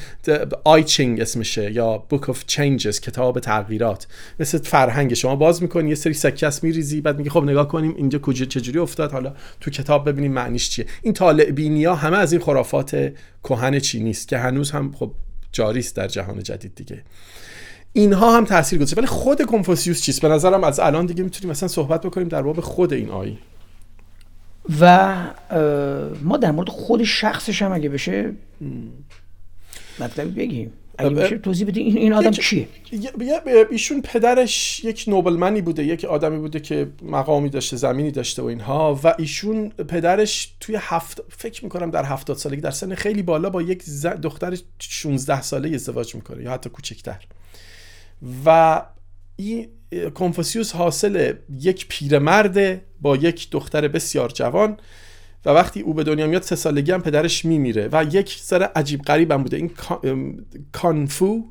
[0.64, 4.06] آیچینگ اسمشه یا Book of Changes کتاب تغییرات.
[4.40, 7.94] مثل فرهنگ شما باز می‌کنی یه سری سکه است میریزی بعد میگی خب نگاه کنیم
[7.96, 9.12] اینجا کجا چجوری افتاد.
[9.12, 10.86] حالا تو کتاب ببینیم معنیش چیه.
[11.02, 13.12] این طالع بینی ها همه از این خرافات
[13.44, 15.14] کهن چینی است که هنوز هم خب
[15.52, 17.02] جاری است در جهان جدید دیگه.
[17.92, 21.68] اینها هم تاثیر گذاشته ولی خود کنفوسیوس چیست؟ به نظرم از الان دیگه می‌تونیم مثلا
[21.68, 23.38] صحبت بکنیم در باب خود این آیین
[24.80, 25.14] و
[26.22, 28.32] ما در مورد خود شخصش هم اگه بشه
[29.98, 30.72] مطلب بگیم.
[30.98, 32.68] اگه بشه توضیح بده این آدم کیه
[33.70, 39.00] ایشون پدرش یک نوبلمنی بوده یک آدمی بوده که مقامی داشته زمینی داشته و اینها.
[39.04, 43.62] و ایشون پدرش توی هفت فکر می‌کنم در هفتاد سالگی در سن خیلی بالا با
[43.62, 43.84] یک
[44.22, 47.26] دختر 16 ساله ازدواج می‌کنه یا حتی کوچکتر.
[48.46, 48.82] و
[49.36, 49.68] این
[50.14, 54.76] کنفوسیوس حاصل یک پیرمرد با یک دختر بسیار جوان.
[55.44, 59.02] و وقتی او به دنیا میاد سه سالگی هم پدرش میمیره و یک سر عجیب
[59.02, 59.56] غریب هم بوده.
[59.56, 59.70] این
[60.72, 61.44] کانفو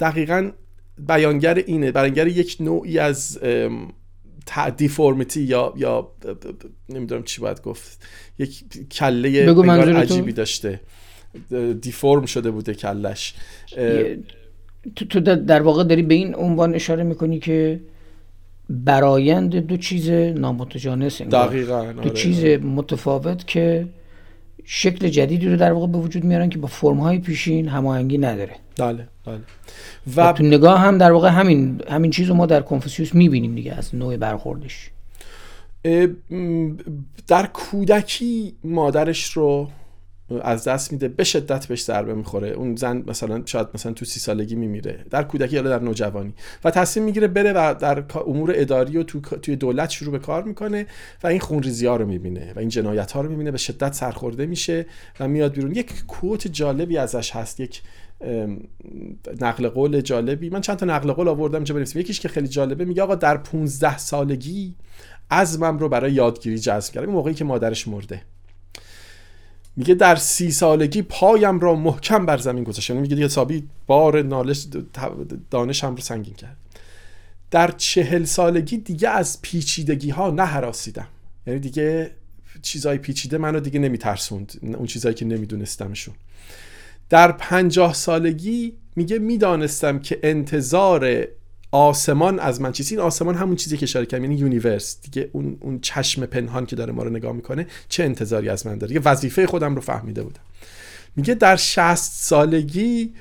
[0.00, 0.50] دقیقا
[0.98, 3.38] بیانگر اینه بیانگر یک نوعی از
[4.76, 6.08] دیفورمیتی یا یا
[6.88, 8.02] نمی‌دونم چی باید گفت.
[8.38, 9.52] یک کله
[9.96, 10.80] عجیبی داشته.
[11.80, 13.34] دیفورم شده بوده کلش
[15.10, 17.80] تو در واقع داری به این عنوان اشاره می‌کنی که
[18.70, 22.58] برایند دو چیز نامتجانس دقیقا دو آره، چیز آره.
[22.58, 23.86] متفاوت که
[24.64, 28.56] شکل جدیدی رو در واقع به وجود میارن که با فرم های پیشین هماهنگی نداره.
[28.78, 29.40] بله بله.
[30.16, 33.74] و, تو نگاه هم در واقع همین همین چیز رو ما در کنفوسیوس می‌بینیم دیگه
[33.74, 34.90] از نوع برخوردش.
[37.26, 39.68] در کودکی مادرش رو
[40.42, 42.48] از دست میده به شدت بهش ضربه می‌خوره.
[42.48, 45.04] اون زن مثلا شاید مثلا تو سی سالگی میمیره.
[45.10, 46.34] در کودکی یا در نوجوانی.
[46.64, 50.42] و تصمیم می‌گیره بره و در امور اداری و تو توی دولت شروع به کار
[50.42, 50.86] می‌کنه
[51.22, 53.50] و این خونریزی ها رو می‌بینه و این جنایت ها رو می‌بینه.
[53.50, 54.86] به شدت سرخورده میشه
[55.20, 55.72] و میاد بیرون.
[55.72, 57.60] یک کوت جالبی ازش هست.
[57.60, 57.82] یک
[59.40, 60.50] نقل قول جالبی.
[60.50, 63.36] من چند تا نقل قول آوردم اینجا بنویسم یکیش که خیلی جالبه میگه آقا در
[63.36, 64.74] 15 سالگی
[65.30, 67.12] عزمم رو برای یادگیری جذب کردم.
[67.12, 68.22] موقعی که مادرش مرده.
[69.76, 74.66] میگه در سی سالگی پایم را محکم بر زمین گذاشتم یعنی میگه حسابی بار knowledge
[75.50, 76.56] دانشم رو سنگین کرد.
[77.50, 81.06] در چهل سالگی دیگه از پیچیدگی ها نهراسیدم.
[81.46, 82.10] یعنی دیگه
[82.62, 84.52] چیزای پیچیده منو دیگه نمیترسوند.
[84.62, 86.14] اون چیزایی که نمیدونستمشون.
[87.10, 91.26] در پنجاه سالگی میگه می‌دانستم که انتظار
[91.74, 95.00] آسمان از من چیزی این آسمان همون چیزی که اشاره کردم یعنی universe.
[95.02, 98.78] دیگه اون اون چشم پنهان که داره ما رو نگاه می‌کنه چه انتظاری از من
[98.78, 100.40] داره؟ یه وظیفه خودم رو فهمیده بودم.
[101.16, 103.14] میگه در شست سالگی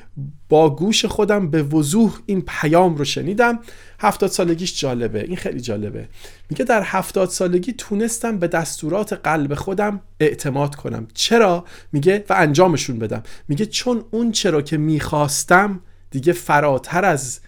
[0.49, 3.59] با گوش خودم به وضوح این پیام رو شنیدم.
[3.99, 5.23] هفتاد سالگیش جالبه.
[5.23, 6.07] این خیلی جالبه.
[6.49, 11.07] میگه در هفتاد سالگی تونستم به دستورات قلب خودم اعتماد کنم.
[11.13, 13.23] چرا؟ میگه و انجامشون بدم.
[13.47, 15.79] میگه چون اون چرا که می‌خواستم
[16.11, 17.39] دیگه فراتر از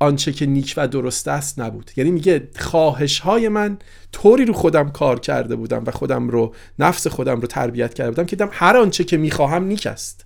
[0.00, 1.90] آنچه که نیک و درست است نبود.
[1.96, 3.78] یعنی میگه خواهش های من
[4.12, 8.24] طوری رو خودم کار کرده بودم و خودم رو نفس خودم رو تربیت کرده بودم
[8.24, 10.24] که دیدم هر آنچه که می‌خواهم نیک است.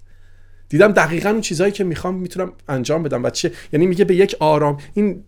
[0.68, 4.36] دیدم دقیقا اون چیزهایی که می‌خوام می‌تونم انجام بدم و چه یعنی میگه به یک
[4.40, 5.24] آرام این,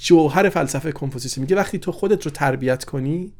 [0.00, 3.32] جوهر فلسفه کنفوسیوس میگه وقتی تو خودت رو تربیت کنی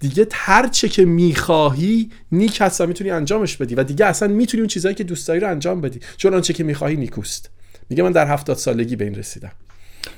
[0.00, 4.60] دیگه هر چه که می‌خواهی نیک هست و می‌تونی انجامش بدی و دیگه اصلا می‌تونی
[4.60, 6.00] اون چیزهایی که دوست داری رو انجام بدی.
[6.16, 7.50] چون آنچه که می‌خواهی نیکوست.
[7.88, 9.52] میگه من در هفتاد سالگی به این رسیدم.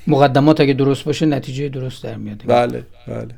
[0.07, 2.43] مقدمات اگه درست باشه نتیجه درست در میاد.
[2.47, 3.35] بله بله.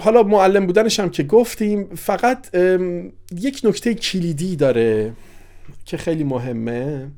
[0.00, 2.54] حالا معلم بودنش هم که گفتیم فقط
[3.32, 5.12] یک نکته کلیدی داره
[5.84, 7.08] که خیلی مهمه.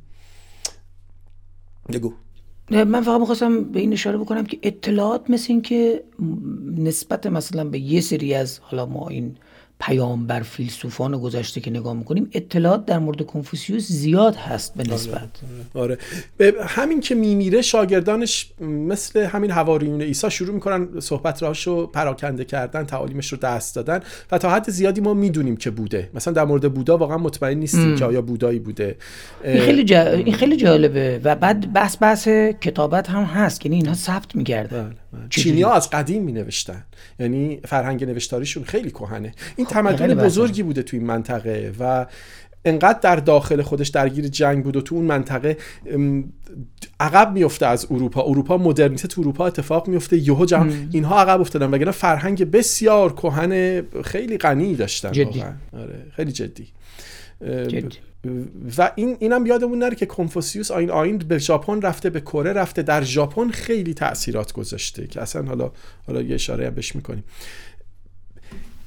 [1.93, 2.13] بگو.
[2.71, 6.05] من فقط می‌خواستم به این اشاره بکنم که اطلاعات مثل این که
[6.77, 9.37] نسبت مثلا به یه سری از حالا ما این
[9.81, 15.29] پیامبر فیلسوفان گذشته که نگاه می‌کنیم اطلاعات در مورد کنفوسیوس زیاد هست به نسبت.
[15.75, 15.99] آره,
[16.39, 16.55] آره.
[16.67, 23.33] همین که میمیره شاگردانش مثل همین حواریون عیسی شروع می‌کنن صحبت رو پراکنده کردن تعالیمش
[23.33, 26.11] رو دست دادن و تا حد زیادی ما می‌دونیم که بوده.
[26.15, 28.97] مثلا در مورد بودا واقعا مطمئن نیستیم که آیا بودایی بوده.
[29.45, 32.29] این خیلی, این خیلی جالبه و بعد بحث بحث
[32.61, 34.95] کتابت هم هست یعنی اینها ثبت میگردن.
[35.13, 35.23] بله.
[35.31, 36.85] چینیا از قدیم می نوشتن
[37.19, 39.33] یعنی فرهنگ نوشتاریشون خیلی کهنه.
[39.57, 42.07] این خب، تمدن بزرگی بوده تو این منطقه و
[42.65, 45.57] انقدر در داخل خودش درگیر جنگ بود و تو اون منطقه
[47.01, 48.23] عقب میفته از اروپا.
[48.23, 51.71] اروپا مدرنیته تو اروپا اتفاق میفته یهو جمع اینها عقب افتادن.
[51.71, 55.45] وگرنه فرهنگ بسیار کهن خیلی غنی داشتن جدی.
[55.73, 56.67] آره خیلی جدی.
[57.43, 58.08] جدی.
[58.79, 62.83] و این اینم یادمون نره که کنفوسیوس آین آین به ژاپن رفته به کره رفته.
[62.83, 65.73] در ژاپن خیلی تاثیرات گذاشته که اصلا حالا
[66.07, 67.25] حالا یه اشاره هم بهش می‌کنیم.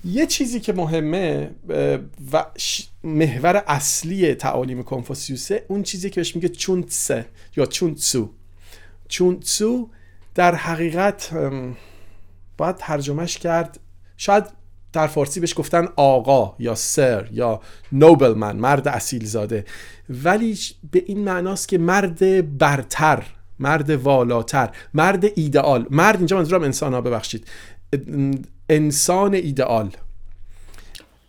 [0.05, 1.51] یه چیزی که مهمه
[2.31, 2.45] و
[3.03, 7.25] محور اصلی تعالیم کنفوسیوسه اون چیزی که بهش میگه چونتسه
[7.57, 8.29] یا چونتسو.
[9.07, 9.89] چونتسو
[10.35, 11.33] در حقیقت
[12.57, 13.79] باید ترجمهش کرد.
[14.17, 14.60] شاید
[14.93, 19.65] در فارسی بهش گفتن آقا یا سر یا نوبلمن مرد اصیل زاده
[20.09, 20.57] ولی
[20.91, 23.23] به این معناست که مرد برتر
[23.61, 25.87] مرد والاتر مرد ایدئال.
[25.89, 27.47] مرد اینجا منظورم انسان ها ببخشید
[28.69, 29.89] انسان ایدئال.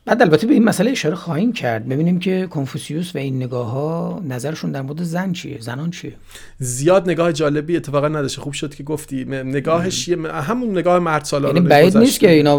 [0.05, 1.88] بعد البته به این مسئله اشاره خواهیم کرد.
[1.88, 6.12] ببینیم که کنفوسیوس و این نگاه ها نظرشون در مورد زن چیه؟ زنان چیه؟
[6.59, 8.41] زیاد نگاه جالبی اتفاقا نداشته.
[8.41, 9.25] خوب شد که گفتی.
[9.25, 12.59] نگاهش همون نگاه مرد سالارانه یعنی بعید نیست که اینا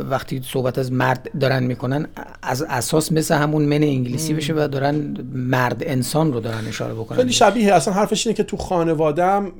[0.00, 2.06] وقتی صحبت از مرد دارن می‌کنن
[2.42, 7.18] از اساس مثل همون من انگلیسی بشه و دارن مرد انسان رو دارن اشاره بکنن.
[7.18, 7.74] خیلی شبیه.
[7.74, 9.52] اصلا حرفش اینه که تو خانوادم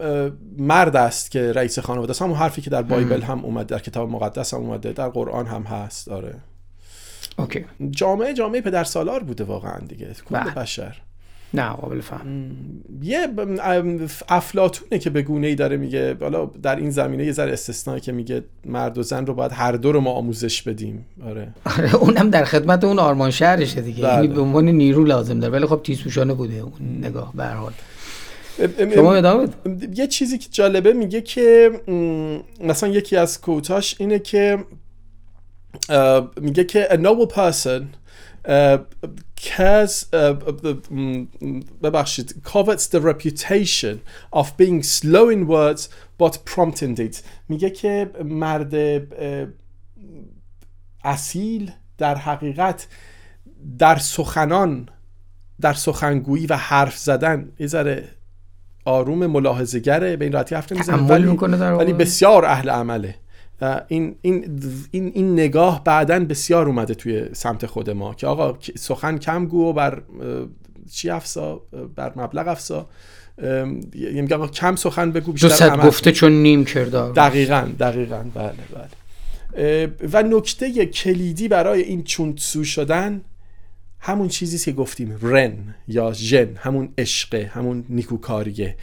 [0.58, 2.22] مرد است که رئیس خانواده است.
[2.22, 5.62] همون حرفی که در بایبل هم اومد در کتاب مقدس هم اومده در قرآن هم
[5.62, 6.08] هست.
[6.08, 6.34] آره.
[7.38, 7.64] اوکی.
[7.90, 10.06] جامعه جامعه پدر سالار بوده واقعا دیگه.
[10.28, 10.54] کل بله.
[10.54, 11.00] بشر.
[11.54, 12.56] نه قابل فهم.
[13.02, 13.28] یه
[14.28, 16.16] افلاتونه که به گونه ای داره میگه.
[16.20, 19.72] حالا در این زمینه یه ذره استثنایی که میگه مرد و زن رو باید هر
[19.72, 21.06] دو رو ما آموزش بدیم.
[21.24, 21.48] آره.
[21.78, 24.02] آره اونم در خدمت اون آرمان شهرشه دیگه.
[24.02, 24.14] بله.
[24.14, 25.52] یعنی به عنوان نیرو لازم داره.
[25.52, 27.72] ولی خب تیزپوشانه بوده اون نگاه به هر حال.
[28.94, 29.48] شما ادامه
[29.94, 31.70] یه چیزی که جالبه میگه که
[32.60, 34.58] مثلا یکی از کوتاش اینه که
[36.40, 37.82] میگه که a noble person
[39.40, 40.04] cares
[41.82, 43.96] ببخشید covets the reputation
[44.32, 45.88] of being slow in words
[46.22, 47.22] but prompt in deeds.
[47.48, 48.74] میگه که مرد
[51.04, 52.86] اصیل در حقیقت
[53.78, 54.88] در سخنان
[55.60, 58.08] در سخنگویی و حرف زدن یه ذره
[58.84, 61.26] آروم ملاحظه‌گره به این راحتی حرف نمی‌زنه ولی,
[61.58, 63.14] ولی بسیار اهل عمله.
[63.88, 69.18] این, این, این, این نگاه بعدا بسیار اومده توی سمت خود ما که آقا سخن
[69.18, 70.02] کم گو و بر
[70.92, 71.62] چی افسا؟
[71.96, 72.86] بر مبلغ افسا.
[73.94, 79.90] یعنی آقا کم سخن بگو بیشتر گفته چون نیم کردار دقیقا دقیقا بله بله.
[80.12, 83.20] و نکته کلیدی برای این چونتسو شدن
[84.06, 88.76] همون چیزی که گفتیم رن یا ژن همون عشقه همون نیکوکاریه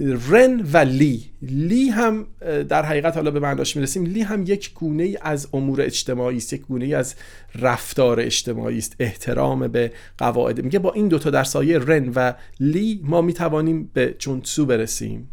[0.00, 1.24] رن و لی.
[1.42, 2.26] لی هم
[2.68, 4.04] در حقیقت حالا به معناش می‌رسیم.
[4.04, 7.14] لی هم یک گونه ای از امور اجتماعی است یک گونه ای از
[7.54, 10.64] رفتار اجتماعی است احترام به قواعد.
[10.64, 15.28] میگه با این دوتا در سایه رن و لی ما می‌توانیم به جونتسو برسیم.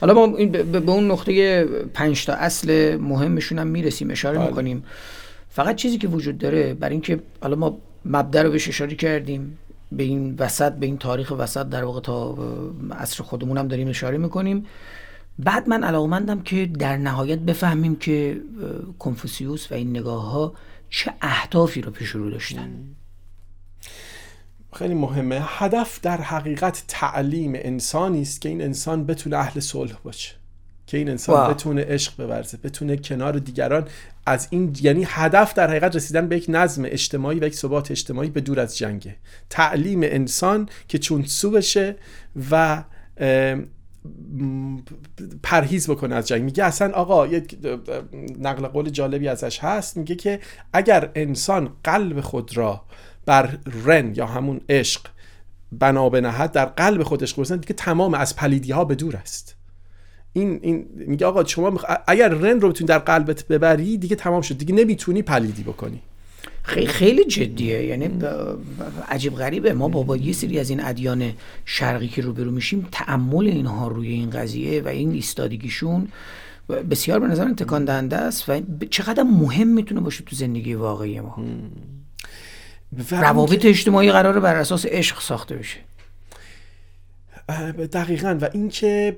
[0.00, 0.26] حالا ما
[0.62, 1.64] به اون نقطه
[1.94, 4.46] پنج تا اصل مهمشون هم می‌رسیم اشاره بله.
[4.46, 4.84] می‌کنیم.
[5.50, 9.58] فقط چیزی که وجود داره برای اینکه حالا ما مبدا رو بهش اشاره کردیم.
[9.92, 12.36] به این وسط به این تاریخ وسط در واقع تا
[12.90, 14.66] عصر خودمون هم داریم اشاره می‌کنیم.
[15.38, 18.40] بعد من علاقمندم که در نهایت بفهمیم که
[18.98, 20.54] کنفوسیوس و این نگاه ها
[20.90, 22.70] چه اهدافی رو پیش رو داشتن.
[24.72, 25.40] خیلی مهمه.
[25.42, 30.41] هدف در حقیقت تعلیم انسانی است که این انسان بتونه اهل صلح باشه.
[30.92, 33.88] که این انسان بتونه عشق بورزه بتونه کنار دیگران
[34.26, 38.30] از این یعنی هدف در حقیقت رسیدن به یک نظم اجتماعی و یک ثبات اجتماعی
[38.30, 39.16] به دور از جنگه.
[39.50, 41.96] تعلیم انسان که چون سو بشه
[42.50, 42.84] و
[45.42, 46.42] پرهیز بکنه از جنگ.
[46.42, 47.58] میگه اصلا آقا یک
[48.38, 49.96] نقل قول جالبی ازش هست.
[49.96, 50.40] میگه که
[50.72, 52.84] اگر انسان قلب خود را
[53.26, 55.06] بر رن یا همون عشق
[55.72, 59.61] بنا بنهد در قلب خودش عشق دیگه تمام از پلیدی ها به دور است.
[60.32, 64.58] این این میگه آقا شما اگر رن رو بتونی در قلبت ببری دیگه تمام شد.
[64.58, 66.00] دیگه نمی‌تونی پلیدی بکنی.
[66.62, 67.84] خیلی خیلی جدیه.
[67.84, 68.10] یعنی
[69.08, 69.72] عجیب غریبه.
[69.72, 71.32] ما با, با یه سری از این ادیان
[71.64, 76.08] شرقی که روبرو میشیم تعمل اینها روی این قضیه و این ایستادگیشون
[76.90, 78.60] بسیار به نظر تکان دهنده است و
[78.90, 81.44] چقدر مهم می‌تونه باشه تو زندگی واقعی ما.
[83.10, 85.78] روابط اجتماعی قراره بر اساس عشق ساخته بشه.
[87.92, 88.38] دقیقا.
[88.40, 89.16] و اینکه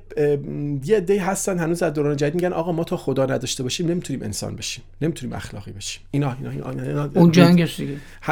[0.84, 4.22] یه دی هستن هنوز از دوران جدید میگن آقا ما تا خدا نداشته باشیم نمی‌تونیم
[4.22, 6.02] انسان بشیم نمی‌تونیم اخلاقی بشیم.
[6.10, 7.68] اینا اینا, اینا, اینا اون جنگ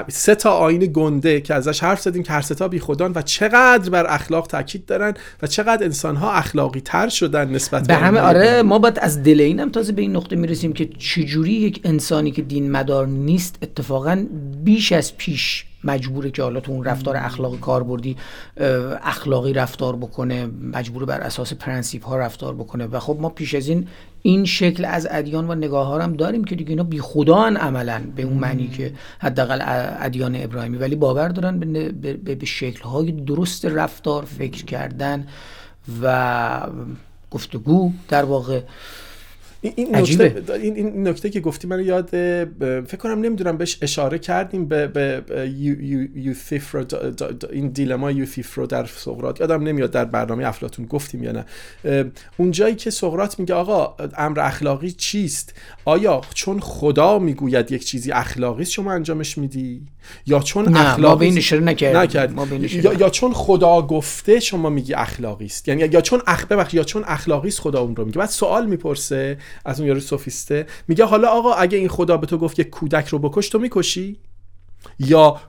[0.08, 3.22] سه تا آیین گنده که ازش حرف زدیم که هر سه تا بی خدان و
[3.22, 8.20] چقدر بر اخلاق تاکید دارن و چقدر انسان ها اخلاقی تر شدن نسبت به همه
[8.20, 12.30] آره ما باید از دل اینم تازه به این نقطه می‌رسیم که چجوری یک انسانی
[12.30, 14.26] که دین مدار نیست اتفاقا
[14.64, 18.16] بیش از پیش مجبوره که حالا تو اون رفتار اخلاقی کاربردی
[19.02, 22.86] اخلاقی رفتار بکنه مجبور بر اساس پرنسیپ ها رفتار بکنه.
[22.86, 23.88] و خب ما پیش از این
[24.22, 28.02] این شکل از ادیان و نگاه ها هم داریم که دیگه اینا بی خدا عملا
[28.16, 29.58] به اون معنی که حداقل
[30.00, 30.76] ادیان ابراهیمی.
[30.76, 35.26] ولی باور دارن به, به, به شکل های درست رفتار فکر کردن
[36.02, 36.66] و
[37.30, 38.60] گفتگو در واقع
[39.64, 42.08] این نکته این, نکته که گفتی من یاد
[42.86, 45.22] فکر کنم نمی‌دونم بهش اشاره کردیم به, به
[46.14, 46.84] یوثیفرو
[47.52, 49.40] این دیلما یوثیفرو در سقراط.
[49.40, 51.44] یادم نمیاد در برنامه افلاتون گفتیم یا نه.
[52.36, 55.54] اون جایی که سقراط میگه آقا امر اخلاقی چیست؟
[55.84, 59.82] آیا چون خدا می‌گوید یک چیزی اخلاقی است شما انجامش میدی؟
[60.26, 65.68] یا چون اخلاقی ما اشاره نکردیم یا, یا چون خدا گفته شما میگی اخلاقی است.
[65.68, 68.18] یعنی یا چون اخ یا چون اخلاقی است خدا اون رو میگه.
[68.18, 70.66] بعد سوال می‌پرسه از اون یارو سوفیسته.
[70.88, 74.16] میگه حالا آقا اگه این خدا به تو گفت یک کودک رو بکش تو می‌کشی؟
[74.98, 75.40] یا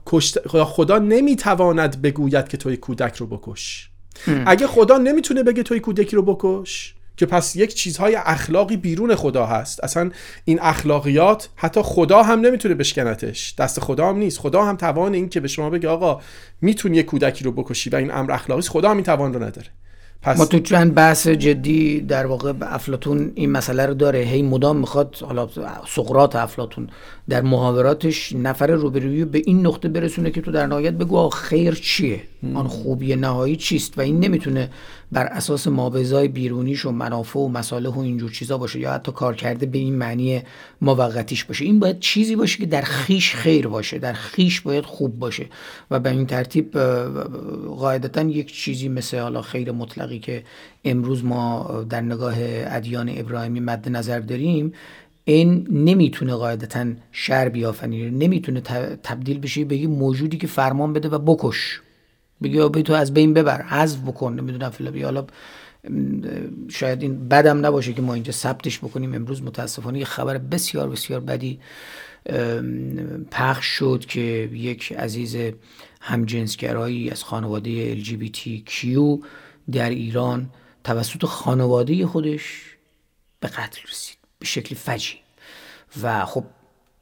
[0.63, 3.89] خدا نمی‌تواند بگوید که تو یک کودک رو بکش؟
[4.45, 9.45] اگه خدا نمی‌تونه بگه توی کودکی رو بکش که پس یک چیزهای اخلاقی بیرون خدا
[9.45, 9.83] هست.
[9.83, 10.11] اصلا
[10.45, 14.39] این اخلاقیات حتی خدا هم نمی‌تونه بشکنتش دست خدا هم نیست.
[14.39, 16.21] خدا هم توان این که به شما بگه آقا
[16.61, 19.67] می‌تونی یک کودکی رو بکشی و این امر اخلاقی خدا هم این توان رو نداره.
[20.21, 24.19] پس ما تو چند بحث جدی در واقع افلاتون این مسئله رو داره.
[24.19, 25.49] هی مدام می‌خواد حالا
[25.87, 26.89] سقراط افلاتون
[27.29, 32.21] در محاوراتش نفر روبروی به این نقطه برسونه که تو در نهایت بگو خیر چیه؟
[32.53, 34.69] آن خوبی نهایی چیست؟ و این نمی‌تونه
[35.11, 39.35] بر اساس مابزای بیرونیش و منافع و مصالح و اینجور چیزا باشه یا حتی کار
[39.35, 40.41] کرده به این معنی
[40.81, 41.65] موقتیش باشه.
[41.65, 45.45] این باید چیزی باشه که در خیش خیر باشه در خیش باید خوب باشه.
[45.91, 46.77] و به این ترتیب
[47.77, 50.43] قاعدتا یک چیزی مثل حالا خیر مطلقی که
[50.85, 54.73] امروز ما در نگاه ادیان ابراهیمی مد نظر داریم
[55.25, 58.61] این نمی‌تونه قاعدتا شر بیافنی نمی‌تونه
[59.03, 61.81] تبدیل بشه به یه موجودی که فرمان بده و بکش.
[62.43, 65.03] بگی به تو از بین ببر حذف بکن نمی‌دونم فلان.
[65.03, 65.25] حالا
[66.69, 69.13] شاید این بدم نباشه که ما اینجا ثبتش بکنیم.
[69.13, 71.59] امروز متاسفانه یه خبر بسیار بسیار بدی
[73.31, 75.37] پخش شد که یک عزیز
[76.01, 78.87] همجنسگرایی از خانواده LGBTQ
[79.71, 80.49] در ایران
[80.83, 82.61] توسط خانواده خودش
[83.39, 84.22] به قتل رسید.
[84.43, 85.15] به شکل فجی.
[86.01, 86.43] و خب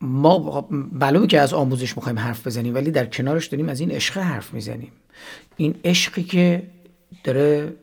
[0.01, 4.17] ما معلومه که از آموزش می‌خوایم حرف بزنیم ولی در کنارش داریم از این عشق
[4.17, 4.91] حرف می‌زنیم.
[5.57, 6.63] این عشقی که
[7.23, 7.73] داره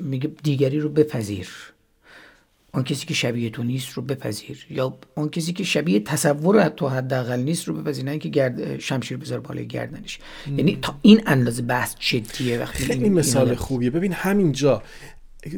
[0.00, 1.48] میگه دیگری رو بپذیر.
[2.72, 4.66] آن کسی که شبیه تو نیست رو بپذیر.
[4.70, 9.16] یا آن کسی که شبیه تصور تو حداقل نیست رو بپذیر نه اینکه گرد شمشیر
[9.16, 10.18] بذار بالای گردنش.
[10.56, 13.90] یعنی تا این اندازه بحث جدیه وقتی خیلی این مثال این خوبیه.
[13.90, 14.82] ببین همینجا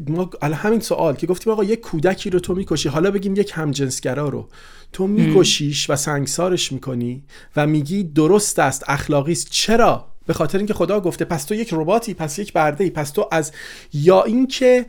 [0.08, 4.28] ما همین سوال که گفتیم آقا یک کودکی رو تو می‌کشی حالا بگیم یک همجنسگرا
[4.28, 4.48] رو.
[4.92, 7.22] تو میکشیش و سنگسارش می‌کنی
[7.56, 11.68] و میگی درست است اخلاقی است چرا؟ به خاطر اینکه خدا گفته پس تو یک
[11.72, 13.52] رباتی پس یک برده ای پس تو از
[13.92, 14.86] یا اینکه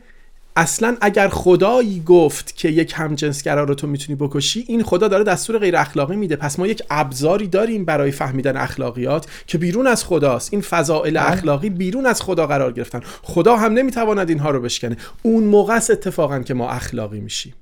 [0.56, 5.58] اصلا اگر خدایی گفت که یک همجنسگرا رو تو می‌تونی بکشی این خدا داره دستور
[5.58, 6.36] غیر اخلاقی میده.
[6.36, 10.52] پس ما یک ابزاری داریم برای فهمیدن اخلاقیات که بیرون از خداست.
[10.52, 13.00] این فضائل اخلاقی بیرون از خدا قرار گرفتن.
[13.22, 14.96] خدا هم نمی‌تواند اینها رو بشکنه.
[15.22, 17.54] اون موقع است اتفاقا که ما اخلاقی میشیم.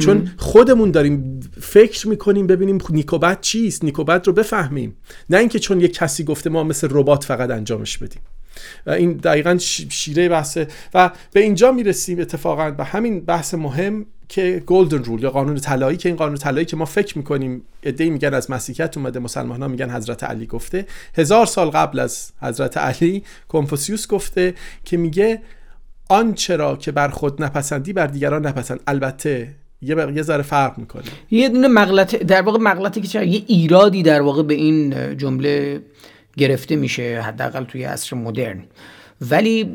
[0.00, 3.84] چون خودمون داریم فکر می‌کنیم ببینیم نیکوبت چیست.
[3.84, 4.96] نیکوبت رو بفهمیم.
[5.30, 8.22] نه اینکه چون یک کسی گفته ما مثل ربات فقط انجامش بدیم.
[8.86, 9.58] این دقیقا
[9.90, 15.30] شیره بحثه و به اینجا می‌رسیم اتفاقا به همین بحث مهم که گلدن رول یا
[15.30, 19.18] قانون طلایی که این قانون طلایی که ما فکر می‌کنیم ادعی میگن از مسیحیت اومده
[19.18, 20.86] مسلمان ها میگن حضرت علی گفته.
[21.14, 25.42] هزار سال قبل از حضرت علی کنفوسیوس گفته که میگه
[26.08, 28.80] آنچه را که بر خود نپسندی بر دیگران نپسند.
[28.86, 29.48] البته
[29.82, 31.02] یه بق- یه ذره فرق می‌کنه.
[31.30, 35.80] یه دونه مغلطه در واقع مغلطه که چرا یه ایرادی در واقع به این جمله
[36.38, 38.62] گرفته میشه حداقل توی عصر مدرن.
[39.20, 39.72] ولی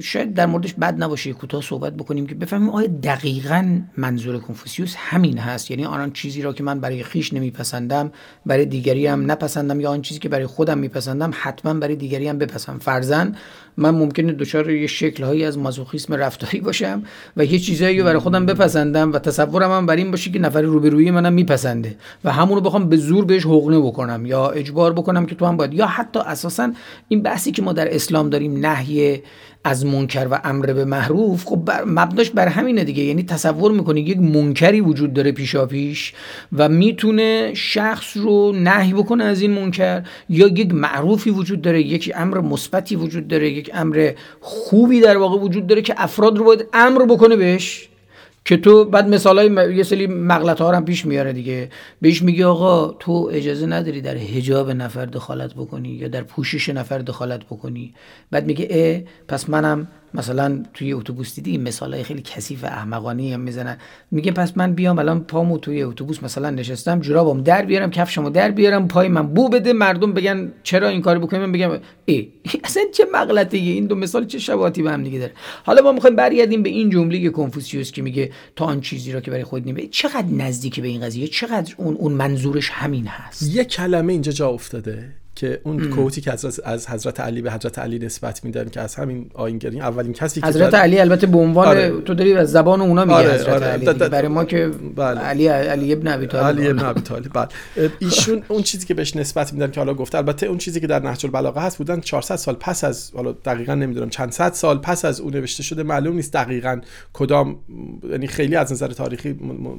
[0.00, 5.38] شاید در موردش بد نباشه کوتاه صحبت بکنیم که بفهمیم آیا دقیقا منظور کنفوسیوس همین
[5.38, 8.12] هست؟ یعنی آن چیزی را که من برای خیش نمیپسندم
[8.46, 12.38] برای دیگری هم نپسندم یا آن چیزی که برای خودم میپسندم حتما برای دیگری هم
[12.38, 13.36] بپسندم فرزن
[13.76, 17.02] من ممکنه دچار یه شکلهایی از مازوخیسم رفتاری باشم
[17.36, 20.62] و یه چیزایی رو برای خودم بپسندم و تصورم هم بر این باشه که نفر
[20.62, 25.34] روبرویی منم میپسنده و همونو بخوام به زور بهش حقنه بکنم یا اجبار بکنم که
[25.34, 26.72] تو هم باید یا حتی اساسا
[27.08, 29.22] این بحثی که ما در اسلام داریم نهی
[29.64, 33.02] از منکر و امر به معروف خب بر مبناش بر همینه دیگه.
[33.02, 36.12] یعنی تصور می‌کنی یک منکری وجود داره پیشا پیش
[36.52, 42.12] و می‌تونه شخص رو نهی بکنه از این منکر یا یک معروفی وجود داره یک
[42.16, 46.64] امر مثبتی وجود داره یک امر خوبی در واقع وجود داره که افراد رو باید
[46.72, 47.88] امر بکنه بهش.
[48.44, 51.70] که تو بعد مثال های یه سری مغلط ها هم پیش میاره دیگه.
[52.00, 56.98] بهش میگه آقا تو اجازه نداری در حجاب نفر دخالت بکنی یا در پوشش نفر
[56.98, 57.94] دخالت بکنی.
[58.30, 63.34] بعد میگه اه پس منم مثلا توی اتوبوس دیدی این مثال های خیلی کثیف احمقانه
[63.34, 63.76] هم می‌زنن.
[64.10, 68.50] میگه پس من بیام الان پامو توی اتوبوس مثلا نشستم جورابم در بیارم کفشمو در
[68.50, 72.28] بیارم پای من بو بده مردم بگن چرا این کارو بکنیم من بگم ای
[72.64, 75.32] اصلا چه مغلطه این دو مثال چه شباهتی به هم دیگه داره؟
[75.64, 79.30] حالا ما می‌خوایم برگردیم به این جمله کنفوسیوس که میگه تا آن چیزی را که
[79.30, 83.64] برای خود نمی چقدر نزدیکی به این قضیه؟ چقدر اون اون منظورش همین هست؟ یه
[83.64, 85.23] کلمه اینجا جا افتاده.
[85.36, 88.94] که اون کوتی که از, از حضرت علی به حضرت علی نسبت میدن که از
[88.94, 92.00] همین آینگری اولین کسی که حضرت علی البته به عنوان آره.
[92.00, 93.66] تو داری از زبان اونا میگه آره، حضرت آره.
[93.66, 95.20] علی برای ما که بله.
[95.20, 97.48] علی علی ابن ابی طالب علی ابن ابی طالب بله
[97.98, 101.02] ایشون اون چیزی که بهش نسبت میدن که حالا گفته البته اون چیزی که در
[101.02, 105.04] نهج البلاغه هست بودن 400 سال پس از حالا دقیقا نمی‌دونم چند صد سال پس
[105.04, 106.80] از اون نوشته شده معلوم نیست دقیقا
[107.12, 107.56] کدام
[108.10, 109.78] یعنی خیلی از نظر تاریخی م- م- م-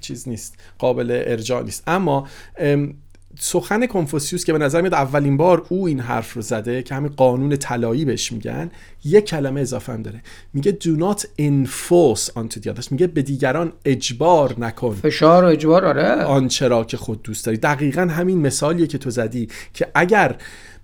[0.00, 2.28] چیز نیست قابل ارجاع نیست اما
[2.58, 2.94] ام،
[3.38, 7.12] سخن کنفوسیوس که به نظر میاد اولین بار او این حرف رو زده که همین
[7.16, 8.70] قانون طلایی بهش میگن
[9.04, 10.22] یک کلمه اضافه هم داره.
[10.54, 12.92] میگه do not enforce onto the others.
[12.92, 14.94] میگه به دیگران اجبار نکن.
[14.94, 16.24] فشار و اجبار آره.
[16.24, 17.58] آنچه را که خود دوست داری.
[17.58, 20.36] دقیقا همین مثالیه که تو زدی که اگر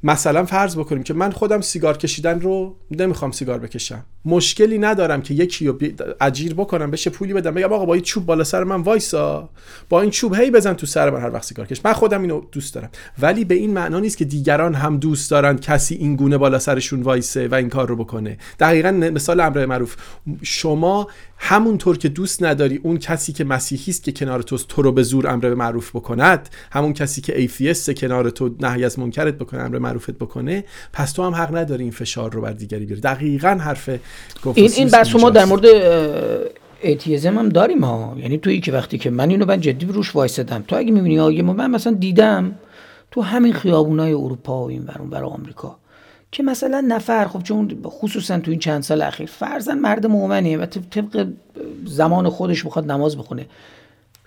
[0.03, 4.05] مثلا فرض بکنیم که من خودم سیگار کشیدن رو نمی‌خوام سیگار بکشم.
[4.25, 5.79] مشکلی ندارم که یکی رو
[6.21, 9.49] اجیر بکنم بشه پولی بدم بگم آقا با این چوب بالا سر من وایسا.
[9.89, 11.81] با این چوب هی بزن تو سر من هر وقت سیگار کش.
[11.85, 12.91] من خودم اینو دوست دارم.
[13.19, 17.03] ولی به این معنا نیست که دیگران هم دوست دارن کسی این گونه بالا سرشون
[17.03, 18.39] وایسه و این کار رو بکنه.
[18.61, 19.97] دقیقا مثال امر معروف.
[20.43, 21.09] شما
[21.45, 25.03] همونطور که دوست نداری اون کسی که مسیحی است که کنار تو تو رو به
[25.03, 29.63] زور امر به معروف بکند همون کسی که ایفیست کنار تو نهی از منکرت بکنه
[29.63, 33.01] امر معروفت بکنه پس تو هم حق نداری این فشار رو بر دیگری بیاری.
[33.01, 35.31] دقیقا حرف این این بحث ما.
[35.31, 36.41] در مورد اه،
[36.83, 40.65] ایتیزم هم داریم ها یعنی تویی که وقتی که من اینو من جدی روش وایسادم
[40.69, 42.55] تو اگه می‌بینی آگه من مثلا دیدم
[43.11, 45.82] تو همین خیابونای اروپا و این ورون برای آمریکا.
[46.33, 50.67] که مثلا نفر خب چون خصوصا تو این چند سال اخیر فرزن مرد مؤمنه و
[50.67, 51.27] طب- طبق
[51.87, 53.47] زمان خودش بخواد نماز بخونه.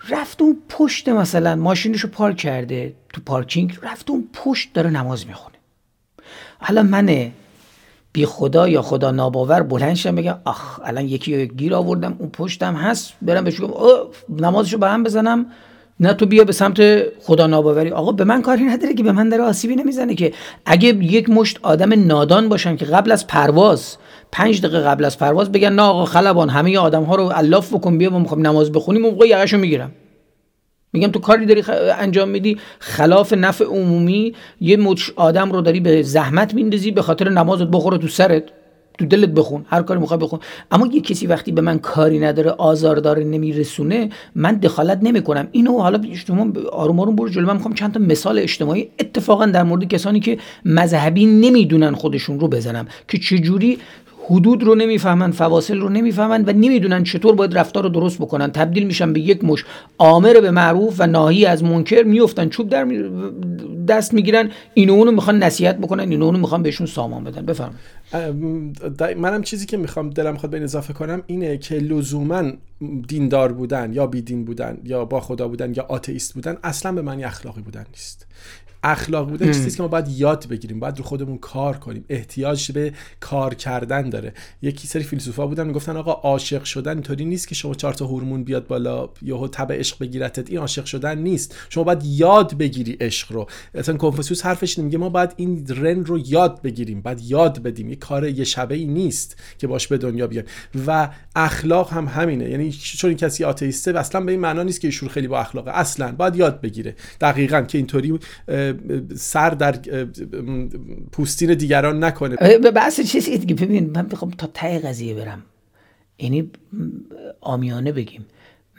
[0.08, 5.56] رفت اون پشت مثلا ماشینشو پارک کرده تو پارکینگ رفت اون پشت داره نماز می‌خونه.
[6.58, 7.30] حالا من
[8.12, 12.28] بی خدا یا خدا ناباور بلند شم بگم آخ الان یکی رو گیر آوردم اون
[12.30, 13.74] پشتم هست برم بهش بگم
[14.28, 15.46] نمازشو به هم بزنم؟
[16.00, 17.90] نه تو بیا به سمت خدا ناباوری.
[17.90, 20.32] آقا به من کاری نداره که به من داره آسیبی نمی‌زنه که.
[20.66, 23.96] اگه یک مشت آدم نادان باشن که قبل از پرواز
[24.32, 27.98] پنج دقیقه قبل از پرواز بگن نه آقا خلبان همه آدم ها رو الاف بکن
[27.98, 29.92] بیا ما می‌خوایم نماز بخونیم اون موقع یقشو می‌گیرم.
[30.92, 31.62] میگم تو کاری داری
[31.98, 37.28] انجام میدی؟ خلاف نفع عمومی یه مچ آدم رو داری به زحمت میندازی به خاطر
[37.28, 38.42] نمازت بخوره تو سرت.
[38.98, 40.40] تو دلت بخون هر کاری می‌خوای بخون.
[40.70, 45.48] اما یه کسی وقتی به من کاری نداره آزار داره نمیرسونه من دخالت نمی‌کنم.
[45.52, 47.46] اینو حالا شما آروم آروم برو جلو.
[47.46, 52.48] من می‌خوام چند تا مثال اجتماعی اتفاقا در مورد کسانی که مذهبی نمی‌دونن خودشون رو
[52.48, 53.78] بزنم که چجوری
[54.30, 58.52] حدود رو نمی‌فهمن فواصل رو نمی‌فهمن و نمی‌دونن چطور باید رفتار رو درست بکنن.
[58.52, 59.64] تبدیل میشن به یک مش
[59.98, 62.84] آمر به معروف و ناهی از منکر میفتن چوب در
[63.88, 67.46] دست می‌گیرن اینو اونو می‌خوان نصیحت بکنن اینو اونو می‌خوان بهشون سامان بدن.
[67.46, 67.74] بفرم
[69.16, 72.42] منم چیزی که می‌خوام دلم می‌خواد به اضافه کنم اینه که لزوما
[73.08, 77.24] دیندار بودن یا بیدین بودن یا با خدا بودن یا آتئیست بودن اصلا به معنی
[77.24, 78.26] اخلاقی بودن نیست.
[78.86, 82.04] اخلاق بودن چیزی که ما باید یاد بگیریم باید رو خودمون کار کنیم.
[82.08, 84.32] احتیاج به کار کردن داره.
[84.62, 88.44] یکی سری فیلسوفا بودن می‌گفتن آقا عاشق شدن اینطوری نیست که شما چهار تا هورمون
[88.44, 90.50] بیاد بالا یهو تب عشق بگیرتت.
[90.50, 91.56] این عاشق شدن نیست.
[91.68, 93.46] شما باید یاد بگیری عشق رو.
[93.74, 97.88] مثلا کنفوسیوس حرفش میگه ما باید این رن رو یاد بگیریم باید یاد بدیم.
[97.88, 100.46] یه کار یه شبه ای نیست که باش به دنیا بیایم.
[100.86, 102.50] و اخلاق هم همینه.
[102.50, 105.70] یعنی چون این کسی آتئیسته اصلا به این معنا نیست که ایشون خیلی با اخلاقه.
[105.70, 106.94] اصلا باید یاد بگیره.
[107.20, 108.18] دقیقا که اینطوری
[109.16, 109.72] سر در
[111.12, 112.36] پوستین دیگران نکنه.
[112.58, 113.54] به بحث چیزی دیگه.
[113.54, 115.42] ببین من بخوام تا ته قضیه برم.
[116.18, 116.50] یعنی
[117.40, 118.26] آمیانه بگیم.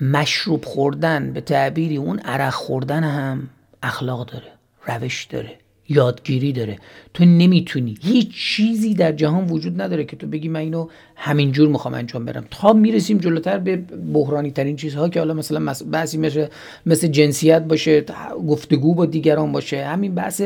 [0.01, 3.49] مشروب خوردن به تعبیری اون عرق خوردن هم
[3.83, 4.51] اخلاق داره
[4.87, 5.57] روش داره.
[5.89, 6.77] یادگیری داره.
[7.13, 7.97] تو نمی‌تونی.
[8.01, 12.45] هیچ چیزی در جهان وجود نداره که تو بگی من اینو همینجور می‌خوام انجام برم
[12.51, 13.75] تا می‌رسیم جلوتر به
[14.13, 16.47] بحرانی ترین چیزها که حالا مثلا بعضی مثل
[16.85, 18.05] مثل جنسیت باشه
[18.47, 20.41] گفتگو با دیگران باشه همین بحث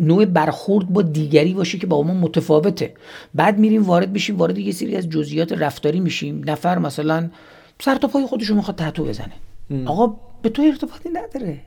[0.00, 2.94] نوع برخورد با دیگری باشه که با ما متفاوته.
[3.34, 6.42] بعد میریم وارد بشیم وارد یه سری از جزئیات رفتاری میشیم.
[6.46, 7.30] نفر مثلا
[7.80, 9.32] سر تا پای خودشو می‌خواد تتو بزنه.
[9.86, 11.58] آقا به تو ارتباطی نداره.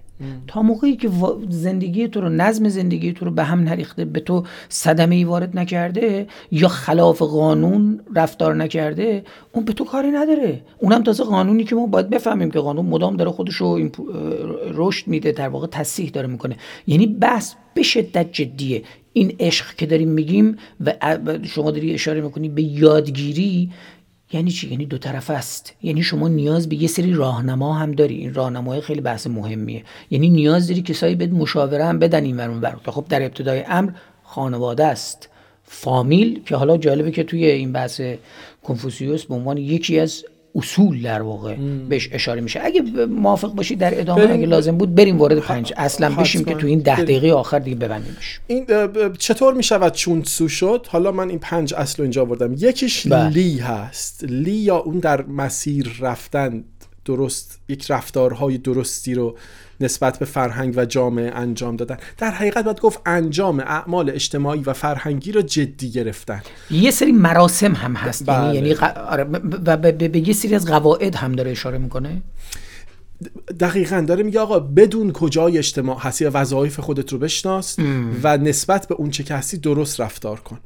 [0.47, 1.09] تا موقعی که
[1.49, 5.59] زندگی تو رو نظم زندگی تو رو به هم نریخته به تو صدمه ای وارد
[5.59, 10.61] نکرده یا خلاف قانون رفتار نکرده اون به تو کاری نداره.
[10.77, 13.89] اونم تازه قانونی که ما باید بفهمیم که قانون مدام داره خودش رو
[14.73, 16.57] رشد میده در واقع تصحیح داره می‌کنه.
[16.87, 18.83] یعنی بحث به شدت جدیه.
[19.13, 20.93] این عشق که داریم میگیم و
[21.43, 23.69] شما داری اشاره می‌کنی به یادگیری
[24.33, 25.73] یعنی چی؟ یعنی دو طرف است.
[25.83, 28.15] یعنی شما نیاز به یه سری راهنما هم داری.
[28.15, 29.83] این راهنمای خیلی بحث مهمیه.
[30.11, 33.91] یعنی نیاز داری کسایی بهت مشاوره هم بدن این ورون بر خب در ابتدای امر
[34.23, 35.29] خانواده است.
[35.63, 38.01] فامیل که حالا جالبه که توی این بحث
[38.63, 40.25] کنفوسیوس به عنوان یکی از
[40.55, 41.55] اصول در واقع
[41.89, 42.59] بهش اشاره میشه.
[42.63, 46.67] اگه موافق باشید در ادامه اگه لازم بود بریم وارد پنج اصلا بشیم که تو
[46.67, 48.39] این ده دقیقه آخر دیگه ببندیمش.
[48.47, 48.65] این
[49.19, 52.53] چطور می‌شود چون سو شد؟ حالا من این پنج اصل اینجا آوردم.
[52.57, 53.29] یکیش بله.
[53.29, 54.23] لی هست.
[54.23, 56.63] لی یا اون در مسیر رفتن
[57.05, 59.37] درست یک رفتارهای درستی رو
[59.81, 61.97] نسبت به فرهنگ و جامعه انجام دادن.
[62.17, 66.41] در حقیقت باید گفت انجام اعمال اجتماعی و فرهنگی رو جدی گرفتن.
[66.71, 68.27] یه سری مراسم هم هست.
[68.27, 68.55] یعنی, بله.
[68.55, 68.75] یعنی
[69.07, 69.23] آره،
[69.65, 72.21] و به یه سری از قواعد هم داره اشاره می‌کنه؟
[73.59, 77.75] دقیقا داره میگه آقا بدون کجای اجتماع هستی وظایف خودت رو بشناس
[78.23, 80.59] و نسبت به اون چه که هستی درست رفتار کن.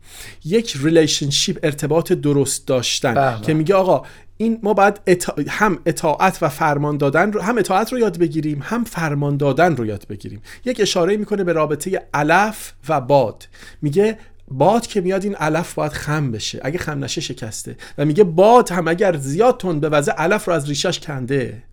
[0.46, 3.42] یک relationship ارتباط درست داشتن بله.
[3.42, 4.04] که میگه آقا
[4.38, 5.00] این ما باید
[5.48, 9.86] هم اطاعت و فرمان دادن رو هم اطاعت رو یاد بگیریم هم فرمان دادن رو
[9.86, 10.42] یاد بگیریم.
[10.66, 13.48] یک اشاره می‌کنه به رابطه علف و باد.
[13.82, 16.60] میگه باد که میاد این علف باید خم بشه.
[16.64, 17.78] اگه خم نشه شکسته.
[17.98, 21.64] و میگه باد هم اگر زیاد تند بوزه علف رو از ریشش کنده.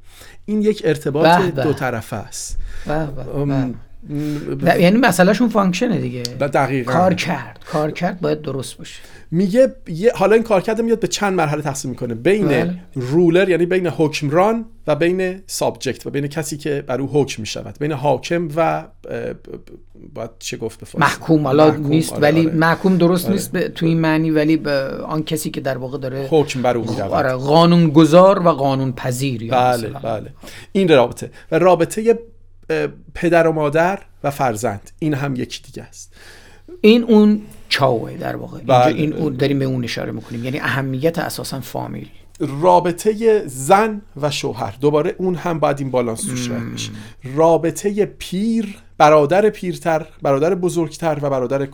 [0.45, 2.59] این یک ارتباط دو طرفه است.
[4.79, 6.23] یعنی مسئلهشون function ه دیگه.
[6.23, 6.93] دقیقا.
[6.93, 7.59] کار کرد.
[7.73, 9.01] کار کرد باید درست باشه.
[9.31, 9.75] میگه
[10.15, 12.15] حالا این کارکرد میاد به چند مرحله تقسیم می‌کنه.
[12.15, 12.75] بین بله.
[12.95, 17.77] ruler یعنی بین حکمران و بین subject و بین کسی که بر او حکم می‌شود.
[17.81, 18.85] بین حاکم و
[20.15, 21.47] باید چه گفت به محکوم.
[21.47, 22.55] حالا نیست آره ولی آره.
[22.55, 23.35] محکوم درست آره.
[23.35, 24.63] نیست تو این معنی ولی
[25.07, 29.51] آن کسی که در واقع داره حکم بر او آره قانون گذار و قانون پذیر
[29.51, 30.31] بله بله.
[30.73, 31.31] این رابطه.
[31.53, 32.19] و رابطه
[33.15, 34.91] پدر و مادر و فرزند.
[34.99, 36.15] این هم یکی دیگه است.
[36.81, 38.61] این اون چاوه در واقع.
[38.61, 38.95] بله.
[38.95, 40.45] این اون داریم به اون اشاره می‌کنیم.
[40.45, 42.09] یعنی اهمیت اساسا فامیل.
[42.41, 44.75] رابطه زن و شوهر.
[44.81, 46.91] دوباره اون هم باید این بالانس توش بشه.
[47.35, 51.69] رابطه پیر برادر پیرتر برادر بزرگتر و برادر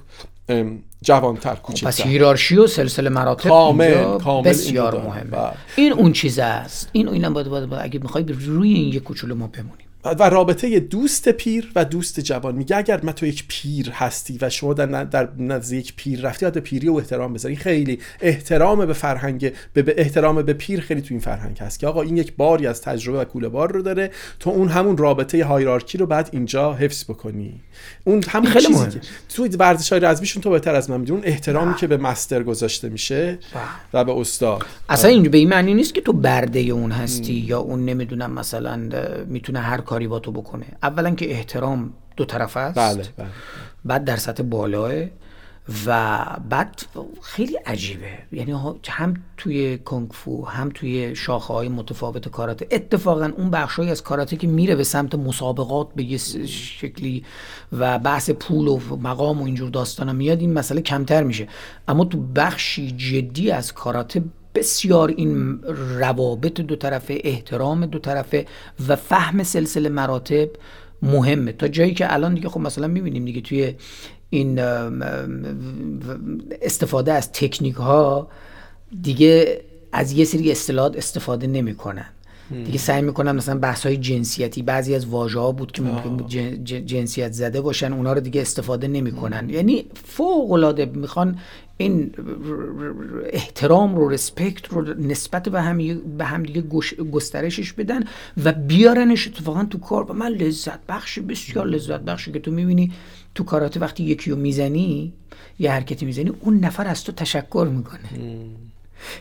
[1.03, 1.87] جوانتر خب، کوچکتر.
[1.87, 5.31] پس هیرارشی و سلسله مراتب کامل, کامل بسیار مهمه.
[5.31, 5.53] بله.
[5.77, 6.89] این اون چیز است.
[6.93, 9.88] این اینم باید, باید, باید اگه می‌خوای روی این یک کوچولو ما بمونیم.
[10.05, 12.55] و رابطه دوست پیر و دوست جوان.
[12.55, 16.51] میگه اگر من تو یک پیر هستی و شما در, در نزد یک پیر رفتی
[16.51, 17.57] به پیری و احترام بذاری.
[17.57, 21.87] خیلی احترام به فرهنگ به, به احترام به پیر خیلی تو این فرهنگ هست که
[21.87, 25.45] آقا این یک باری از تجربه و کوله بار رو داره تو اون همون رابطه
[25.45, 27.61] هایرارکی رو بعد اینجا حفظ بکنی.
[28.05, 28.91] اون همون خیلی چیزی.
[28.91, 32.89] که تو ورزش های رزمیشون تو بهتر از من میدون احترامی که به مستر گذاشته
[32.89, 33.39] میشه
[33.93, 34.63] و به استاد.
[34.89, 38.81] اصلا این به این معنی نیست که تو برده اون هستی یا اون نمی‌دونم مثلا
[39.27, 40.67] می‌تونه هر کاری با تو بکنه.
[40.83, 42.79] اولا که احترام دو طرف است.
[42.79, 43.29] بله بله
[43.85, 44.93] بعد در سطح بالاه
[45.87, 46.19] و
[46.49, 46.83] بعد
[47.23, 48.19] خیلی عجیبه.
[48.33, 48.53] یعنی
[48.89, 52.67] هم توی کنگ فو هم توی شاخه های متفاوت کاراته.
[52.71, 57.25] اتفاقا اون بخشهایی از کاراته که میره به سمت مسابقات به یه شکلی
[57.73, 61.49] و بحث پول و مقام و اینجور داستانا میاد این مسئله کمتر میشه.
[61.89, 64.23] اما تو بخشی جدی از کاراته
[64.55, 65.63] بسیار این
[65.99, 68.47] روابط دو طرفه احترام دو طرفه
[68.89, 70.49] و فهم سلسله مراتب
[71.03, 71.53] مهمه.
[71.53, 73.75] تا جایی که الان دیگه خب مثلا می‌بینیم دیگه توی
[74.31, 74.59] این
[76.63, 78.29] استفاده از تکنیک ها
[79.03, 79.61] دیگه
[79.93, 82.07] از یه سری اصطلاحات استفاده نمی‌کنن.
[82.51, 86.29] دیگه سعی می‌کنن مثلا بحث های جنسیتی بعضی از واژه ها بود که ممکن بود
[86.29, 89.51] جن- جن- جنسیت زده باشن اونا رو دیگه استفاده نمی‌کنن.
[89.51, 91.39] یعنی فوق العاده می‌خوان
[91.77, 92.11] این
[93.33, 95.79] احترام رو رسپکت رو نسبت به هم
[96.19, 96.61] به هم دیگه
[97.13, 98.05] گسترشش بدن
[98.45, 100.11] و بیارنش اتفاقا تو کار.
[100.11, 102.93] و من لذت بخش بسیار لذت بخشی که تو می‌بینی
[103.35, 105.13] تو کاراته وقتی یکی رو می‌زنی
[105.59, 108.09] یه حرکتی می‌زنی اون نفر از تو تشکر می‌کنه.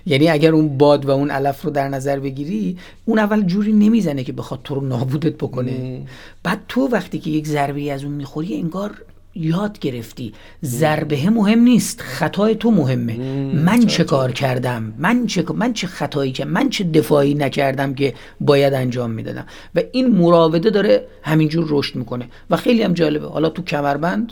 [0.06, 4.24] یعنی اگر اون باد و اون علف رو در نظر بگیری اون اول جوری نمی‌زنه
[4.24, 6.02] که بخواد تو رو نابودت بکنه.
[6.44, 8.92] بعد تو وقتی که یک ضربه از اون می‌خوری انگار
[9.36, 10.34] یاد گرفتی.
[10.64, 13.18] ضربه مهم نیست خطای تو مهمه.
[13.54, 18.14] من چه کار کردم؟ من چه من چه خطایی که من چه دفاعی نکردم که
[18.40, 22.28] باید انجام می‌دادم؟ و این مراوده داره همینجور رشد می‌کنه.
[22.50, 23.28] و خیلی هم جالبه.
[23.28, 24.32] حالا تو کمربند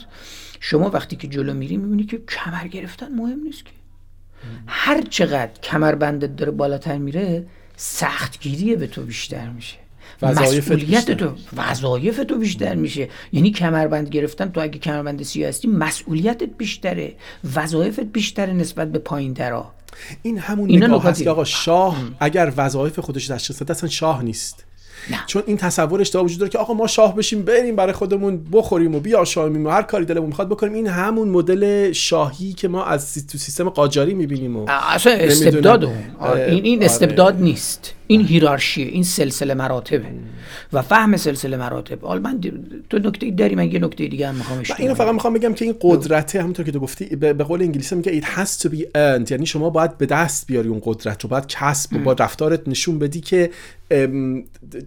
[0.59, 3.71] شما وقتی که جلو میری می‌بینی که کمر گرفتن مهم نیست که.
[4.67, 7.45] هر چقدر کمربندت داره بالاتر میره
[7.77, 9.77] سختگیری به تو بیشتر میشه.
[10.21, 13.09] مسئولیت تو وظایف تو بیشتر میشه.
[13.31, 17.13] یعنی کمربند گرفتن تو اگه کمربند سیاه هستی مسئولیتت بیشتره.
[17.55, 19.71] وظایفت بیشتره نسبت به پایین ترا
[20.21, 21.23] این همون نگاه هست.
[21.23, 24.64] که آقا شاه اگر وظایف خودش تشخیص بده اصلا شاه نیست.
[25.11, 25.19] نه.
[25.27, 28.95] چون این تصور اشتباه وجود داره که آقا ما شاه بشیم بریم برای خودمون بخوریم
[28.95, 33.27] و بیاشامیم و هر کاری دلمون می‌خواد بکنیم این همون مدل شاهی که ما از
[33.27, 35.13] تو سیستم قاجاری می‌بینیم و اصلا.
[35.13, 36.85] استبداد اون این این آره.
[36.85, 40.05] استبداد نیست این هیرارشیه این سلسله مراتبه
[40.73, 42.41] و فهم سلسله مراتب حالا من
[42.89, 44.93] تو نکته داری من یه نکته دیگه هم می‌خوام اینو.
[44.93, 48.23] فقط می‌خوام بگم که این قدرته همونطور که تو گفتی به قول انگلیسی میگه it
[48.23, 51.93] has to be earned یعنی شما باید به دست بیاری اون قدرت رو باید کسب
[51.95, 53.49] و با رفتارت نشون بدی که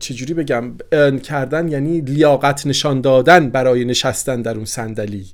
[0.01, 5.27] چجوری بگم ارن کردن یعنی لیاقت نشان دادن برای نشستن در اون صندلی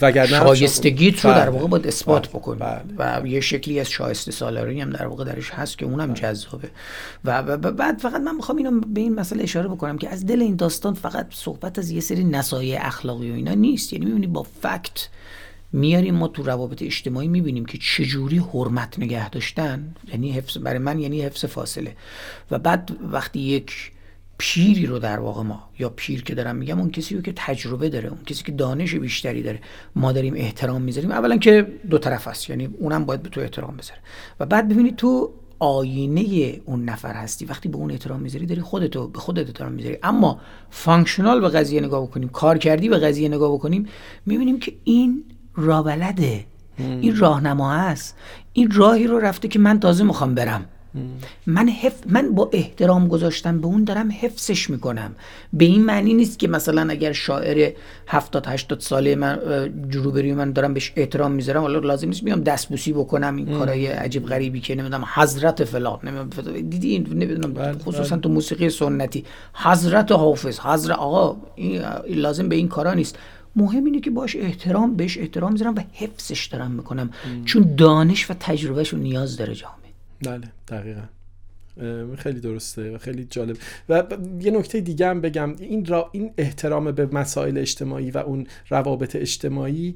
[0.00, 1.40] وگرنه شایستگیت رو بله.
[1.40, 2.38] در واقع باید اثبات بله.
[2.38, 3.22] بکنی بله.
[3.22, 6.68] و یه شکلی از شایسته سالاری هم در واقع درش هست که اونم جذابه
[7.24, 10.56] و بعد فقط من می‌خوام اینو به این مسئله اشاره بکنم که از دل این
[10.56, 13.92] داستان فقط صحبت از یه سری نصایح اخلاقی و اینا نیست.
[13.92, 15.08] یعنی می‌بینی با فکت
[15.72, 19.94] میاریم ما تو روابط اجتماعی می‌بینیم که چجوری حرمت نگه داشتن.
[20.08, 21.96] یعنی حفظ برای من یعنی حفظ فاصله.
[22.50, 23.92] و بعد وقتی یک
[24.38, 27.88] پیری رو در واقع ما یا پیر که دارم میگم اون کسی رو که تجربه
[27.88, 29.60] داره اون کسی که دانش بیشتری داره
[29.96, 31.10] ما داریم احترام می‌ذاریم.
[31.10, 32.50] اولا که دو طرف است.
[32.50, 34.00] یعنی اونم باید به تو احترام بذاره.
[34.40, 37.44] و بعد ببینید تو آینه اون نفر هستی.
[37.44, 39.98] وقتی به اون احترام می‌ذاری داری خودتو به خودت احترام می‌ذاری.
[40.02, 40.40] اما
[40.70, 43.86] functional به قضیه نگاه بکنیم کار کردی به قضیه نگاه بکنیم
[44.26, 45.24] می‌بینیم که این
[45.56, 46.46] راه‌بلده
[46.78, 48.16] این راهنما است.
[48.52, 50.64] این راهی رو رفته که من تازه می‌خوام برم.
[51.46, 51.94] من حف...
[52.06, 55.14] من با احترام گذاشتن به اون دارم حفظش می‌کنم.
[55.52, 57.72] به این معنی نیست که مثلا اگر شاعر
[58.08, 59.38] 70 80 ساله من
[59.90, 64.26] جروبری من دارم بهش احترام می‌ذارم حالا لازم نیست بیام دستبوسی بکنم این کارهای عجیب
[64.26, 66.68] غریبی که نمی‌دونم حضرت فلان نمی‌دونم.
[66.68, 69.24] دیدی این نمی‌دونم خصوصا تو موسیقی سنتی.
[69.54, 73.18] حضرت حافظ حضرت آقا این لازم به این کارا نیست.
[73.56, 77.10] مهم اینه که باش احترام بهش احترام می‌ذارم و حفظش دارم می‌کنم.
[77.44, 79.79] چون دانش و تجربهش رو نیاز داره جامعه
[80.22, 81.02] بله دقیقا.
[82.16, 83.56] خیلی درسته و خیلی جالب.
[83.88, 84.02] و
[84.40, 85.56] یه نکته دیگه هم بگم.
[85.58, 89.94] این را این احترام به مسائل اجتماعی و اون روابط اجتماعی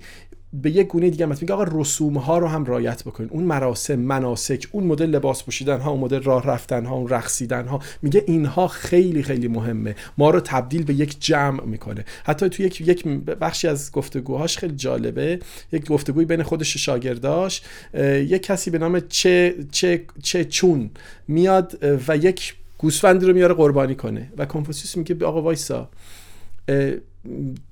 [0.62, 1.42] به یک گونه دیگه هست.
[1.42, 3.30] میگه آقا رسوم ها رو هم رعایت بکنین.
[3.30, 7.68] اون مراسم مناسک اون مدل لباس پوشیدن ها اون مدل راه رفتن ها اون رقصیدن
[7.68, 7.80] ها.
[8.02, 9.96] میگه اینها خیلی خیلی مهمه.
[10.18, 12.04] ما رو تبدیل به یک جمع می‌کنه.
[12.24, 13.04] حتی تو یک یک
[13.40, 15.38] بخشی از گفتگوهاش خیلی جالبه.
[15.72, 17.62] یک گفتگوی بین خودش و شاگرداش.
[17.94, 20.90] یک کسی به نام چه چه چه چون
[21.28, 21.78] میاد
[22.08, 24.32] و یک گوسفندی رو میاره قربانی کنه.
[24.36, 25.88] و کنفوسیوس میگه آقا وایسا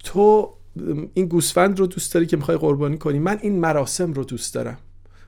[0.05, 0.51] تو
[1.15, 4.79] این گوسفند رو دوست داری که می‌خوای قربانی کنی؟ من این مراسم رو دوست دارم.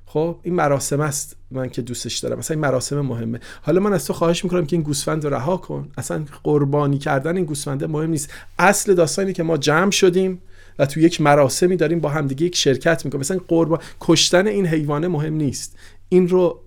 [0.07, 2.39] خب این مراسم است من که دوستش دارم.
[2.39, 3.41] مثلا این مراسم مهمه.
[3.63, 5.89] حالا من از تو خواهش می‌کنم که این گوسفند رو رها کن.
[5.99, 8.31] اصلا قربانی کردن این گوسفنده مهم نیست.
[8.59, 10.43] اصل داستانی که ما جمع شدیم
[10.79, 13.21] و تو یک مراسمی داریم با همدیگه یک شرکت می‌کنیم.
[13.21, 15.77] مثلا قربان کشتن این حیوانه مهم نیست.
[16.09, 16.61] این رو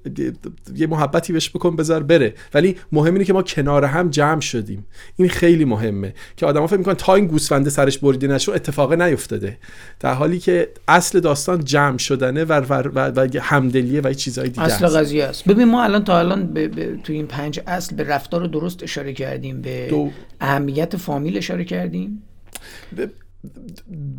[0.75, 2.33] یه محبتی بهش بکن بذار بره.
[2.53, 4.85] ولی مهم اینه که ما کنار هم جمع شدیم.
[5.15, 9.57] این خیلی مهمه که آدما فکر می‌کنن تا این گوسفنده سرش بریده نشو اتفاق نیفتاده.
[9.99, 14.63] در حالی که اصل داستان جمع شدنه و, و, و, و همدلیه و چیزهای دیگه
[14.63, 15.45] اصل قضیه است.
[15.45, 16.67] ببین ما الان تا الان به,
[17.03, 20.11] تو این پنج اصل به رفتار درست اشاره کردیم به دو...
[20.41, 22.23] اهمیت فامیل اشاره کردیم.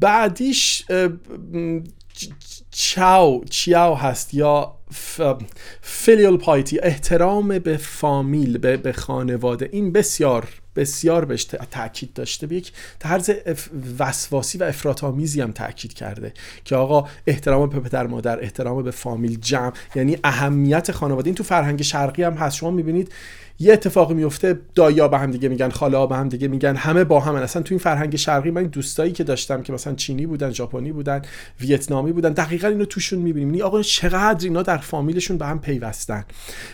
[0.00, 0.84] بعدیش
[2.70, 4.77] چاو چیاو هست یا
[5.80, 9.68] فیلیال پایتی احترام به فامیل به, به خانواده.
[9.72, 12.46] این بسیار بسیار بهش تاکید داشته.
[12.46, 13.30] به یک طرز
[13.98, 16.32] وسواسی و افراط آمیزی هم تاکید کرده
[16.64, 21.28] که آقا احترام به پدر مادر احترام به فامیل جمع یعنی اهمیت خانواده.
[21.28, 22.56] این تو فرهنگ شرقی هم هست.
[22.56, 23.12] شما می‌بینید
[23.60, 27.20] یه اتفاقی میفته دایا به هم دیگه میگن خاله به هم دیگه میگن همه با
[27.20, 30.92] هم اصلا تو این فرهنگ شرقی من دوستایی که داشتم که مثلا چینی بودن ژاپنی
[30.92, 31.22] بودن
[31.60, 33.48] ویتنامی بودن دقیقا اینو توشون می‌بینیم.
[33.48, 36.24] یعنی آقا چقدر اینا در فامیلشون به هم پیوستن.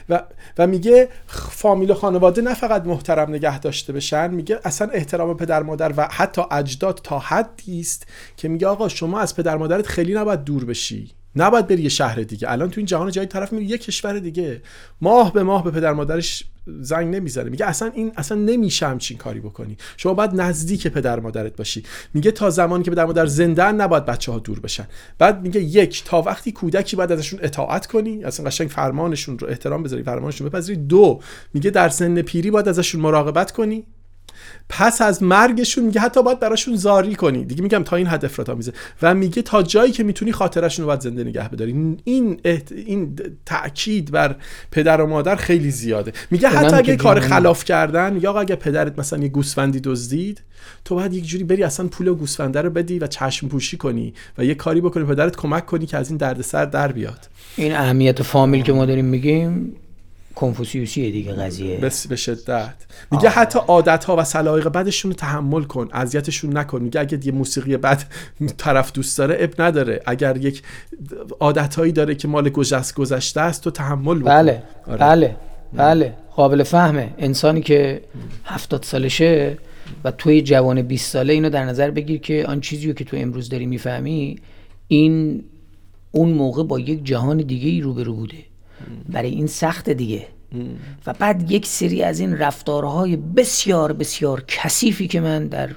[0.09, 0.23] و
[0.59, 1.09] و میگه
[1.51, 6.09] فامیل و خانواده نه فقط محترم نگه داشته بشن میگه اصلا احترام پدر مادر و
[6.11, 8.07] حتی اجداد تا حدی است
[8.37, 11.11] که میگه آقا شما از پدر مادرت خیلی نباید دور بشی.
[11.37, 12.51] نباید بری یه شهر دیگه.
[12.51, 14.63] الان تو این جهان جای طرف میری یه کشور دیگه.
[15.01, 16.45] ماه به ماه به پدر مادرش
[16.81, 17.51] زنگ نمی‌زنه.
[17.51, 19.77] میگه اصلا این اصلا نمیشه همچین کاری بکنی.
[19.97, 21.83] شما باید نزدیک پدر مادرت باشی.
[22.15, 24.87] میگه تا زمانی که پدر مادر زنده نباید بچه ها دور بشن.
[25.19, 28.25] بعد میگه یک تا وقتی کودکی باید ازشون اطاعت کنی.
[28.25, 30.81] اصلا قشنگ فرمانشون رو احترام بذاری فرمانشون بپذیری.
[30.81, 31.21] دو
[31.55, 33.87] میگه در سن پیری باید ازشون مراقبت کنی.
[34.69, 37.45] پس از مرگشون میگه حتی باید براشون زاری کنی.
[37.45, 38.73] دیگه میگم تا این حد افراط آمیزه.
[39.03, 41.97] و میگه تا جایی که می‌تونی خاطرشون رو باید زنده نگه بداری.
[42.05, 42.73] این احت...
[42.73, 44.37] این تاکید بر
[44.71, 46.13] پدر و مادر خیلی زیاده.
[46.31, 50.43] میگه حتی اگه کار خلاف کردن یا اگه پدرت مثلا یه گوسفندی دزدید
[50.85, 54.45] تو باید یک جوری بری اصلا پول گوسفنده رو بدی و چشم پوشی کنی و
[54.45, 55.05] یه کاری بکنی.
[55.05, 57.29] پدرت کمک کنی که از این دردسر در بیاد.
[57.57, 59.77] این اهمیت فامیل که ما داریم میگیم
[60.35, 61.77] کنفوسیوسیه دیگه قضیه.
[61.77, 62.75] بس به شدت.
[63.11, 66.83] میگه حتی عادت ها و سلایق بدشون رو تحمل کن اذیتشون نکن.
[66.83, 68.03] میگه اگه یه موسیقی بد
[68.59, 70.03] طرف دوست داره اب نداره.
[70.07, 70.63] اگر یک
[71.41, 74.31] عادت هایی داره که مال گذشت گذشته است تو تحمل بکن.
[74.31, 74.99] بله آره.
[74.99, 75.37] بله
[75.73, 76.15] بله.
[76.37, 77.15] قابل فهمه.
[77.19, 78.01] انسانی که
[78.45, 79.59] هفتاد سالشه
[80.05, 83.49] و توی جوان 20 ساله اینو در نظر بگیر که آن چیزی که تو امروز
[83.49, 84.39] داری می‌فهمی
[84.89, 85.45] این
[86.11, 88.37] اون موقع با یک جهان دیگه ای روبرو بوده.
[89.09, 90.27] برای این سخت دیگه.
[91.07, 95.71] و بعد یک سری از این رفتارهای بسیار بسیار کثیفی که من در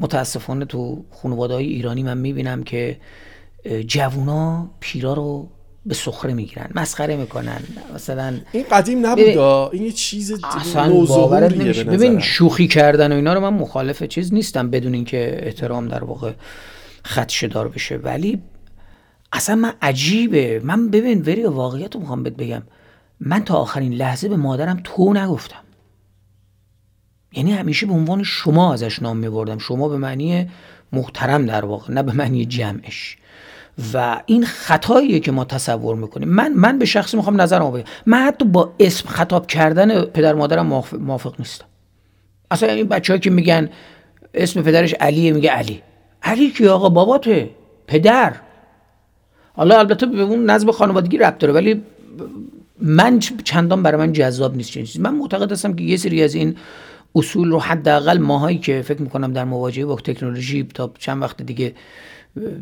[0.00, 2.96] متاسفانه تو خانواده های ایرانی من می‌بینم که
[3.86, 5.48] جوونا پیرا رو
[5.86, 7.60] به سخره می‌گیرن مسخره می‌کنن.
[7.94, 9.38] مثلا این قدیم نبود
[9.72, 10.32] این یه چیز
[10.76, 16.04] نوظهوریه ببین شوخی کردن و اینا رو من مخالف چیز نیستم بدون اینکه احترام در
[16.04, 16.32] واقع
[17.04, 17.96] خدشه دار بشه.
[17.96, 18.42] ولی
[19.32, 20.60] اصلا من عجیبه.
[20.64, 22.62] من ببین وری واقعیت رو می‌خوام بهت بگم.
[23.20, 25.64] من تا آخرین لحظه به مادرم تو نگفتم.
[27.32, 29.58] یعنی همیشه به عنوان شما ازش نام میبردم.
[29.58, 30.50] شما به معنی
[30.92, 33.16] محترم در واقع نه به معنی جمعش.
[33.94, 36.28] و این خطاییه که ما تصور می‌کنیم.
[36.28, 37.84] من من به شخصی می‌خوام نظرم بگم.
[38.06, 41.64] من حتی با اسم خطاب کردن پدر مادرم موافق, نیستم.
[42.50, 43.70] اصلا این بچه که میگن
[44.34, 45.82] اسم پدرش علیه میگه علی.
[46.22, 47.50] علی که آقا؟ باباته.
[47.86, 48.34] پدر.
[49.58, 51.82] حالا البته به اون نظم خانوادگی ربط داره ولی
[52.80, 54.98] من چندان برای من جذاب نیست چیزی.
[54.98, 56.56] من معتقد هستم که یه سری از این
[57.14, 61.74] اصول رو حداقل ماهایی که فکر می‌کنم در مواجهه با تکنولوژی تا چند وقت دیگه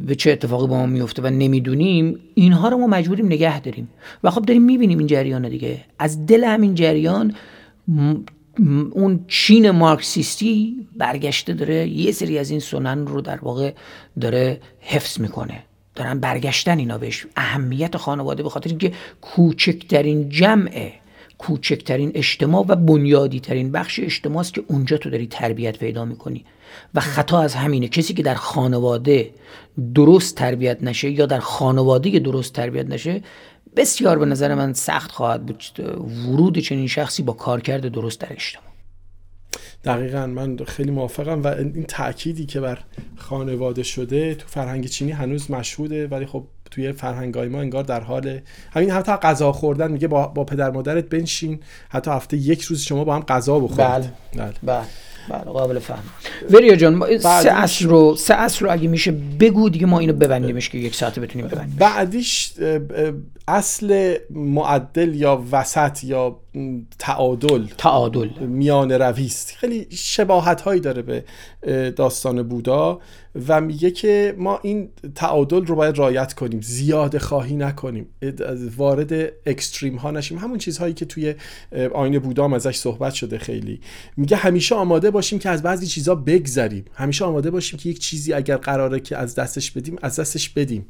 [0.06, 3.88] به چه اتفاقی با ما میفته و نمی‌دونیم اینها رو ما مجبوریم نگه داریم.
[4.24, 5.84] و خب داریم می‌بینیم این جریان دیگه.
[5.98, 7.34] از دل همین جریان
[8.90, 13.72] اون چین مارکسیستی برگشته داره یه سری از این سنن رو در واقع
[14.20, 15.62] داره حفظ می‌کنه.
[15.96, 17.26] دارن برگشتن اینا بهش.
[17.36, 20.92] اهمیت خانواده به خاطر اینکه کوچکترین جمع
[21.38, 26.44] کوچکترین اجتماع و بنیادی ترین بخش اجتماع است که اونجا تو داری تربیت پیدا می‌کنی.
[26.94, 27.88] و خطا از همینه.
[27.88, 29.30] کسی که در خانواده
[29.94, 33.22] درست تربیت نشه یا در خانواده درست تربیت نشه
[33.76, 35.64] بسیار به نظر من سخت خواهد بود.
[36.28, 38.75] ورود چنین شخصی با کارکرد درست در اجتماع.
[39.84, 42.78] دقیقا من خیلی موافقم و این تأکیدی که بر
[43.16, 48.40] خانواده شده تو فرهنگ چینی هنوز مشهوده ولی خب توی فرهنگای ما انگار در حال
[48.72, 53.04] همین حتی غذا خوردن میگه با, با پدر مادرت بنشین حتی هفته یک روز شما
[53.04, 54.10] با هم غذا بخورید بله.
[54.36, 54.52] بله.
[54.62, 54.86] بله
[55.28, 56.02] بله قابل فهم
[56.50, 60.12] وریا جان ما سه اصل رو سه اصل رو اگه میشه بگو دیگه ما اینو
[60.12, 62.52] ببندیمش که یک ساعته بتونیم ببندیم بعدیش
[63.48, 66.40] اصل معدل یا وسط یا
[66.98, 68.28] تعادل تعادل.
[68.38, 71.24] میان روی است خیلی شباهت هایی داره به
[71.90, 73.00] داستان بودا
[73.48, 78.06] و میگه که ما این تعادل رو باید رعایت کنیم زیاده خواهی نکنیم
[78.76, 80.38] وارد extreme ها نشیم.
[80.38, 81.34] همون چیزهایی که توی
[81.94, 83.80] آیین بودا هم ازش صحبت شده خیلی.
[84.16, 86.84] میگه همیشه آماده باشیم که از بعضی چیزها بگذریم.
[86.94, 90.86] همیشه آماده باشیم که یک چیزی اگر قراره که از دستش بدیم از دستش بدیم.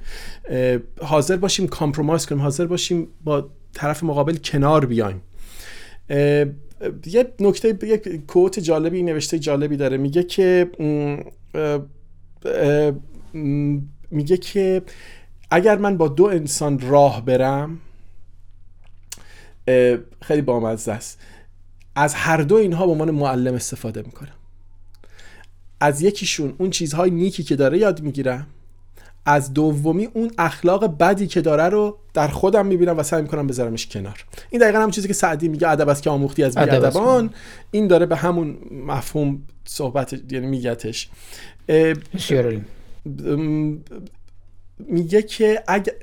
[1.02, 2.40] حاضر باشیم compromise کنیم.
[2.46, 5.22] حاضر باشیم با طرف مقابل کنار بیایم.
[7.06, 9.96] یه نکته یک کوت جالبی نوشته جالبی داره.
[9.96, 10.70] میگه که
[14.10, 14.82] میگه که
[15.50, 17.78] اگر من با دو انسان راه برم
[20.22, 21.20] خیلی بامزه است.
[21.94, 24.36] از هر دو اینها به عنوان معلم استفاده می‌کنم.
[25.80, 28.46] از یکیشون اون چیزهای نیکی که داره یاد می‌گیرم.
[29.26, 33.86] از دومی اون اخلاق بدی که داره رو در خودم می‌بینم و سعی می‌کنم بذارمش
[33.86, 34.24] کنار.
[34.50, 36.58] این دقیقا همون چیزی که سعدی میگه ادب است که آموختی از.
[36.58, 37.30] بیادبان.
[37.70, 41.08] این داره به همون مفهوم صحبت یعنی میگتش
[44.78, 45.96] میگه که اگه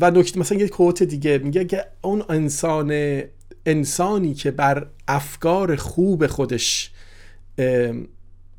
[0.00, 3.22] و نکته مثلا یه کوت دیگه میگه که اون انسان
[3.66, 6.90] انسانی که بر افکار خوب خودش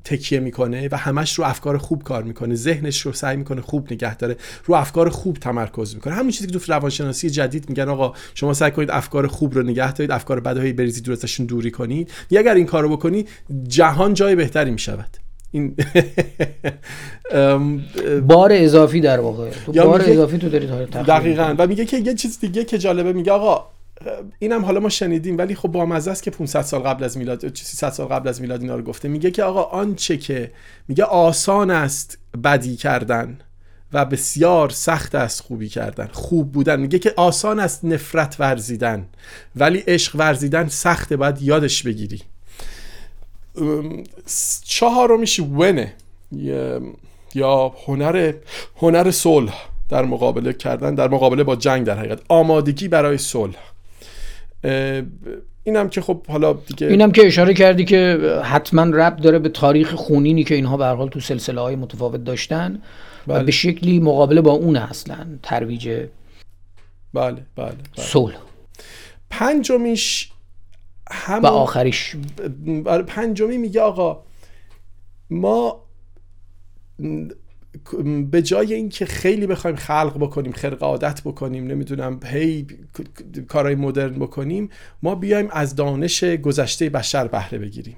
[0.09, 2.55] تکیه می‌کنه و همش رو افکار خوب کار می‌کنه.
[2.55, 4.35] ذهنش رو سعی می‌کنه خوب نگه داره
[4.65, 6.13] رو افکار خوب تمرکز می‌کنه.
[6.13, 9.93] همون چیزی که تو روانشناسی جدید میگن آقا شما سعی کنید افکار خوب رو نگه
[9.93, 12.11] دارید افکار بدهایی بریزید دور ازشون دوری کنید.
[12.31, 13.25] یا اگر این کارو بکنی
[13.67, 15.17] جهان جای بهتری می‌شود.
[15.51, 15.75] این
[18.27, 19.49] بار اضافی در واقع.
[19.65, 21.55] تو بار اضافی تو داری تا- تخریب دقیقا.
[21.57, 23.65] و میگه که یه چیز دیگه که جالبه میگه آقا
[24.39, 27.89] اینم حالا ما شنیدیم ولی خب با است که 500 سال قبل از میلاد 300
[27.89, 29.07] سال قبل از میلاد اینا رو گفته.
[29.07, 30.51] میگه که آقا آنچه که
[30.87, 33.39] میگه آسان است بدی کردن
[33.93, 36.09] و بسیار سخت است خوبی کردن.
[36.11, 36.79] خوب بودن.
[36.79, 39.05] میگه که آسان است نفرت ورزیدن
[39.55, 42.21] ولی عشق ورزیدن سخته باید یادش بگیری.
[44.63, 45.93] چهارمیش ونه.
[47.35, 48.33] یا- هنر
[48.75, 49.53] هنر صلح
[49.89, 52.19] در مقابله کردن در مقابله با جنگ در حقیقت.
[52.29, 53.57] آمادگی برای صلح.
[55.63, 59.93] اینم که خب حالا دیگه اینم که اشاره کردی که حتما ربط داره به تاریخ
[59.93, 62.81] خونینی که اینها به حال تو سلسله های متفاوت داشتن
[63.27, 63.43] و بله.
[63.43, 66.09] به شکلی مقابله با اون اصلا ترویج بله
[67.13, 67.75] بله, بله.
[67.95, 68.37] صلح
[69.29, 70.31] پنجمیش
[71.09, 72.15] و همون آخریش
[72.85, 74.23] برای پنجمی میگه آقا
[75.29, 75.83] ما
[78.31, 82.67] به جای اینکه خیلی بخوایم خلق بکنیم خرق عادت بکنیم نمی‌دونم هی
[83.47, 84.69] کارهای مدرن بکنیم
[85.03, 87.95] ما بیایم از دانش گذشته بشر بهره بگیریم.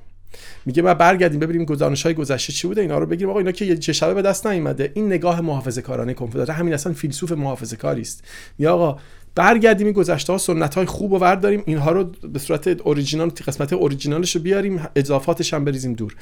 [0.65, 3.65] میگه ما برگردیم ببینیم دانش های گذشته چی بوده اینا رو بگیریم آقا اینا که
[3.65, 4.91] یه شبه به دست نیومده.
[4.95, 6.13] این نگاه محافظه کارانه
[6.53, 8.23] همین اصلا فیلسوف محافظه کاری است
[8.57, 8.99] میگه آقا
[9.35, 13.73] برگردیم این گذشته ها سنت های خوب رو برداریم اینها رو به صورت اوریجینال قسمت
[13.73, 16.15] اوریجینالش رو بیاریم اضافاتش هم بریزیم دور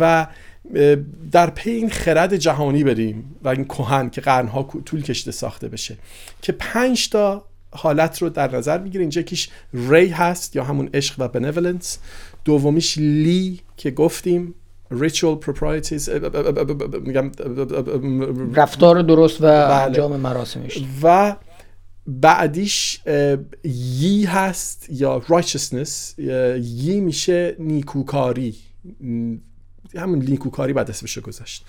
[0.00, 0.26] و
[1.32, 5.98] در پی این خرد جهانی بریم و این کهن که قرنها طول کشیده ساخته بشه
[6.42, 11.14] که پنج تا حالت رو در نظر می‌گیره اینجا یکیش ری هست یا همون عشق
[11.18, 11.98] و بنولنس
[12.44, 14.54] دومیش لی که گفتیم
[14.92, 16.08] proprieties
[17.00, 17.30] میگم
[18.54, 21.36] رفتار درست و انجام مراسمش و
[22.20, 23.00] بعدیش
[23.64, 26.18] یی هست یا righteousness
[26.58, 28.56] یی میشه نیکوکاری.
[29.96, 31.64] همون نیکوکاری بعد اسمش گذاشت.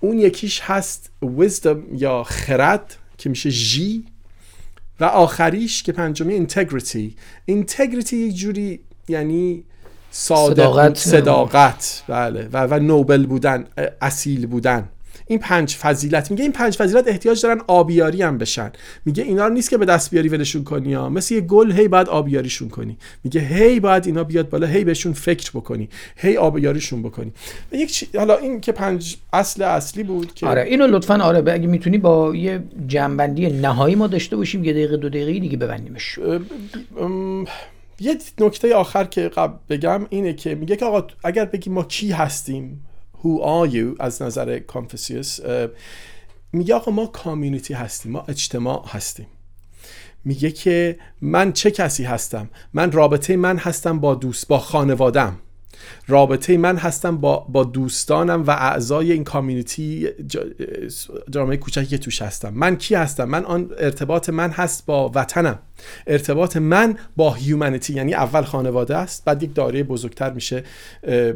[0.00, 4.04] اون یکیش هست wisdom یا خرد که میشه جی
[5.00, 7.10] و آخریش که پنجمی integrity.
[7.50, 9.64] Integrity یک جوری یعنی
[10.10, 10.98] صداقت.
[10.98, 12.02] صداقت.
[12.08, 12.48] بله.
[12.52, 13.66] و, و نوبل بودن
[14.00, 14.88] اصیل بودن.
[15.28, 18.72] این پنج فضیلت میگه این پنج فضیلت احتیاج دارن آبیاری هم بشن.
[19.04, 21.08] میگه اینا رو نیست که به دست بیاری ولشون کنی ها.
[21.08, 22.98] مثل یه گل هی باید آبیاریشون کنی.
[23.24, 25.88] میگه هی باید اینا بیاد بالا هی بهشون فکر بکنی.
[26.16, 27.32] هی آبیاریشون بکنی.
[27.72, 28.08] و یک چی...
[28.16, 32.34] حالا این که پنج اصل اصلی بود که آره اینو لطفا آره اگه می‌تونی با
[32.34, 36.18] یه جنبندی نهایی ما داشته باشیم یه دقیقه دو دقیقه دیگه ببندیمش.
[38.00, 42.10] یه نکته آخر که قبل بگم اینه که میگه که آقا اگر بگیم ما کی
[42.12, 42.84] هستیم
[43.22, 43.96] who are you?
[44.00, 45.38] از نظر کانفوسیوس
[46.52, 49.26] میگه آقا ما کامیونیتی هستیم ما اجتماع هستیم.
[50.24, 55.38] میگه که من چه کسی هستم؟ من رابطه من هستم با دوست با خانوادم
[56.08, 60.08] رابطه من هستم با, با دوستانم و اعضای این کامیونیتی
[61.30, 62.54] جامعه کوچکی که توش هستم.
[62.54, 65.58] من کی هستم؟ من آن ارتباط من هست با وطنم.
[66.06, 70.64] ارتباط من با هیومانیتی یعنی اول خانواده است بعد یک دایره بزرگتر میشه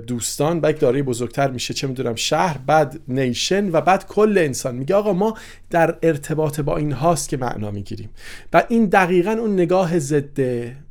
[0.06, 4.74] دوستان بعد یک دایره بزرگتر میشه چه می‌دونم شهر بعد نیشن و بعد کل انسان.
[4.74, 5.36] میگه آقا ما
[5.70, 8.10] در ارتباط با این هاست که معنا می‌گیریم.
[8.52, 10.40] و این دقیقا اون نگاه ضد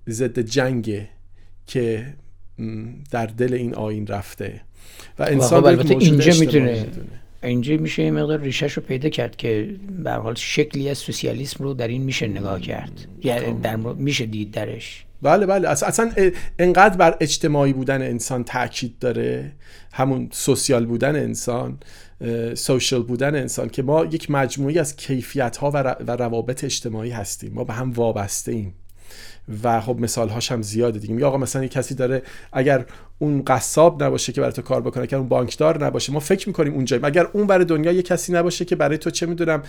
[0.10, 1.10] ضد جنگه
[1.68, 2.14] که
[3.12, 4.62] در دل این آین رفته.
[5.20, 6.86] و انسان البته اینجا می‌تونه
[7.44, 11.74] اینجا میشه یه مقدار ریشش رو پیدا کرد که به حال شکلی از سوسیالیسم رو
[11.74, 12.92] در این میشه نگاه کرد.
[13.24, 15.06] یعنی در میشه دید درش.
[15.22, 15.70] بله بله.
[15.70, 16.12] اصلا
[16.60, 19.52] انقدر بر اجتماعی بودن انسان تاکید داره.
[19.94, 21.78] همون سوسیال بودن انسان
[22.54, 27.54] سوشال بودن انسان که ما یک مجموعی از کیفیت ها و روابط اجتماعی هستیم.
[27.54, 28.74] ما به هم وابسته ایم.
[29.64, 31.14] و خب مثال هاش هم زیاده دیگه.
[31.14, 32.22] میگه آقا مثلا یک کسی داره
[32.54, 32.86] اگر
[33.20, 36.74] اون قصاب نباشه که برای تو کار بکنه اگر اون بانکدار نباشه ما فکر می‌کنیم
[36.74, 39.64] اونجا اگر اون برای دنیا یک کسی نباشه که برای تو چه می‌دونم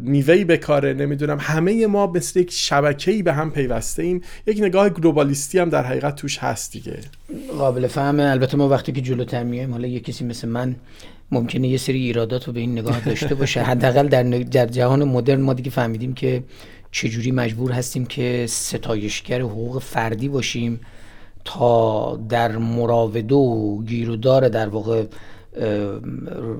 [0.00, 5.58] میوهی بکاره نمی‌دونم همه ما مثل یک شبکه‌ای به هم پیوسته ایم یک نگاه گلوبالیستی
[5.58, 6.98] هم در حقیقت توش هست دیگه.
[7.58, 10.76] قابل فهمه البته ما وقتی که جلوتر میایم حالا یه کسی مثل من
[11.30, 13.62] ممکنه یه سری ایرادات رو به این نگاه داشته باشه.
[13.70, 16.42] حداقل در, در جهان مدرن ما دیگه فهمیدیم که
[16.94, 20.80] چجوری مجبور هستیم که ستایشگر حقوق فردی باشیم
[21.44, 25.04] تا در مراوده و گیرودار در واقع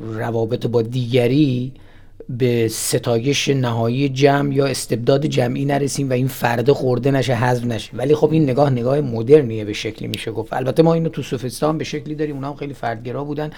[0.02, 1.72] روابط با دیگری
[2.28, 7.90] به ستایش نهایی جمع یا استبداد جمعی نرسیم و این فرد خورده نشه حذف نشه.
[7.96, 10.30] ولی خب این نگاه نگاه مدرنیه به شکلی میشه.
[10.30, 13.50] گفت البته ما اینو تو سوفستان به شکلی داریم اونها هم خیلی فردگرا بودن.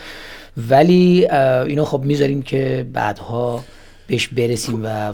[0.69, 1.27] ولی
[1.67, 3.65] اینو خب می‌ذاریم که بعدها
[4.07, 5.13] بهش برسیم و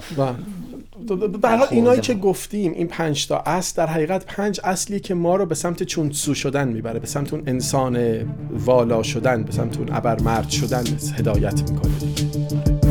[1.43, 5.37] به حال اینایی که گفتیم این پنج تا اصل در حقیقت پنج اصلی که ما
[5.37, 7.99] رو به سمت چونسو شدن می‌بره به سمت اون انسان
[8.51, 10.85] والا شدن به سمت اون ابرمرد شدن
[11.19, 12.82] هدایت می‌کنه.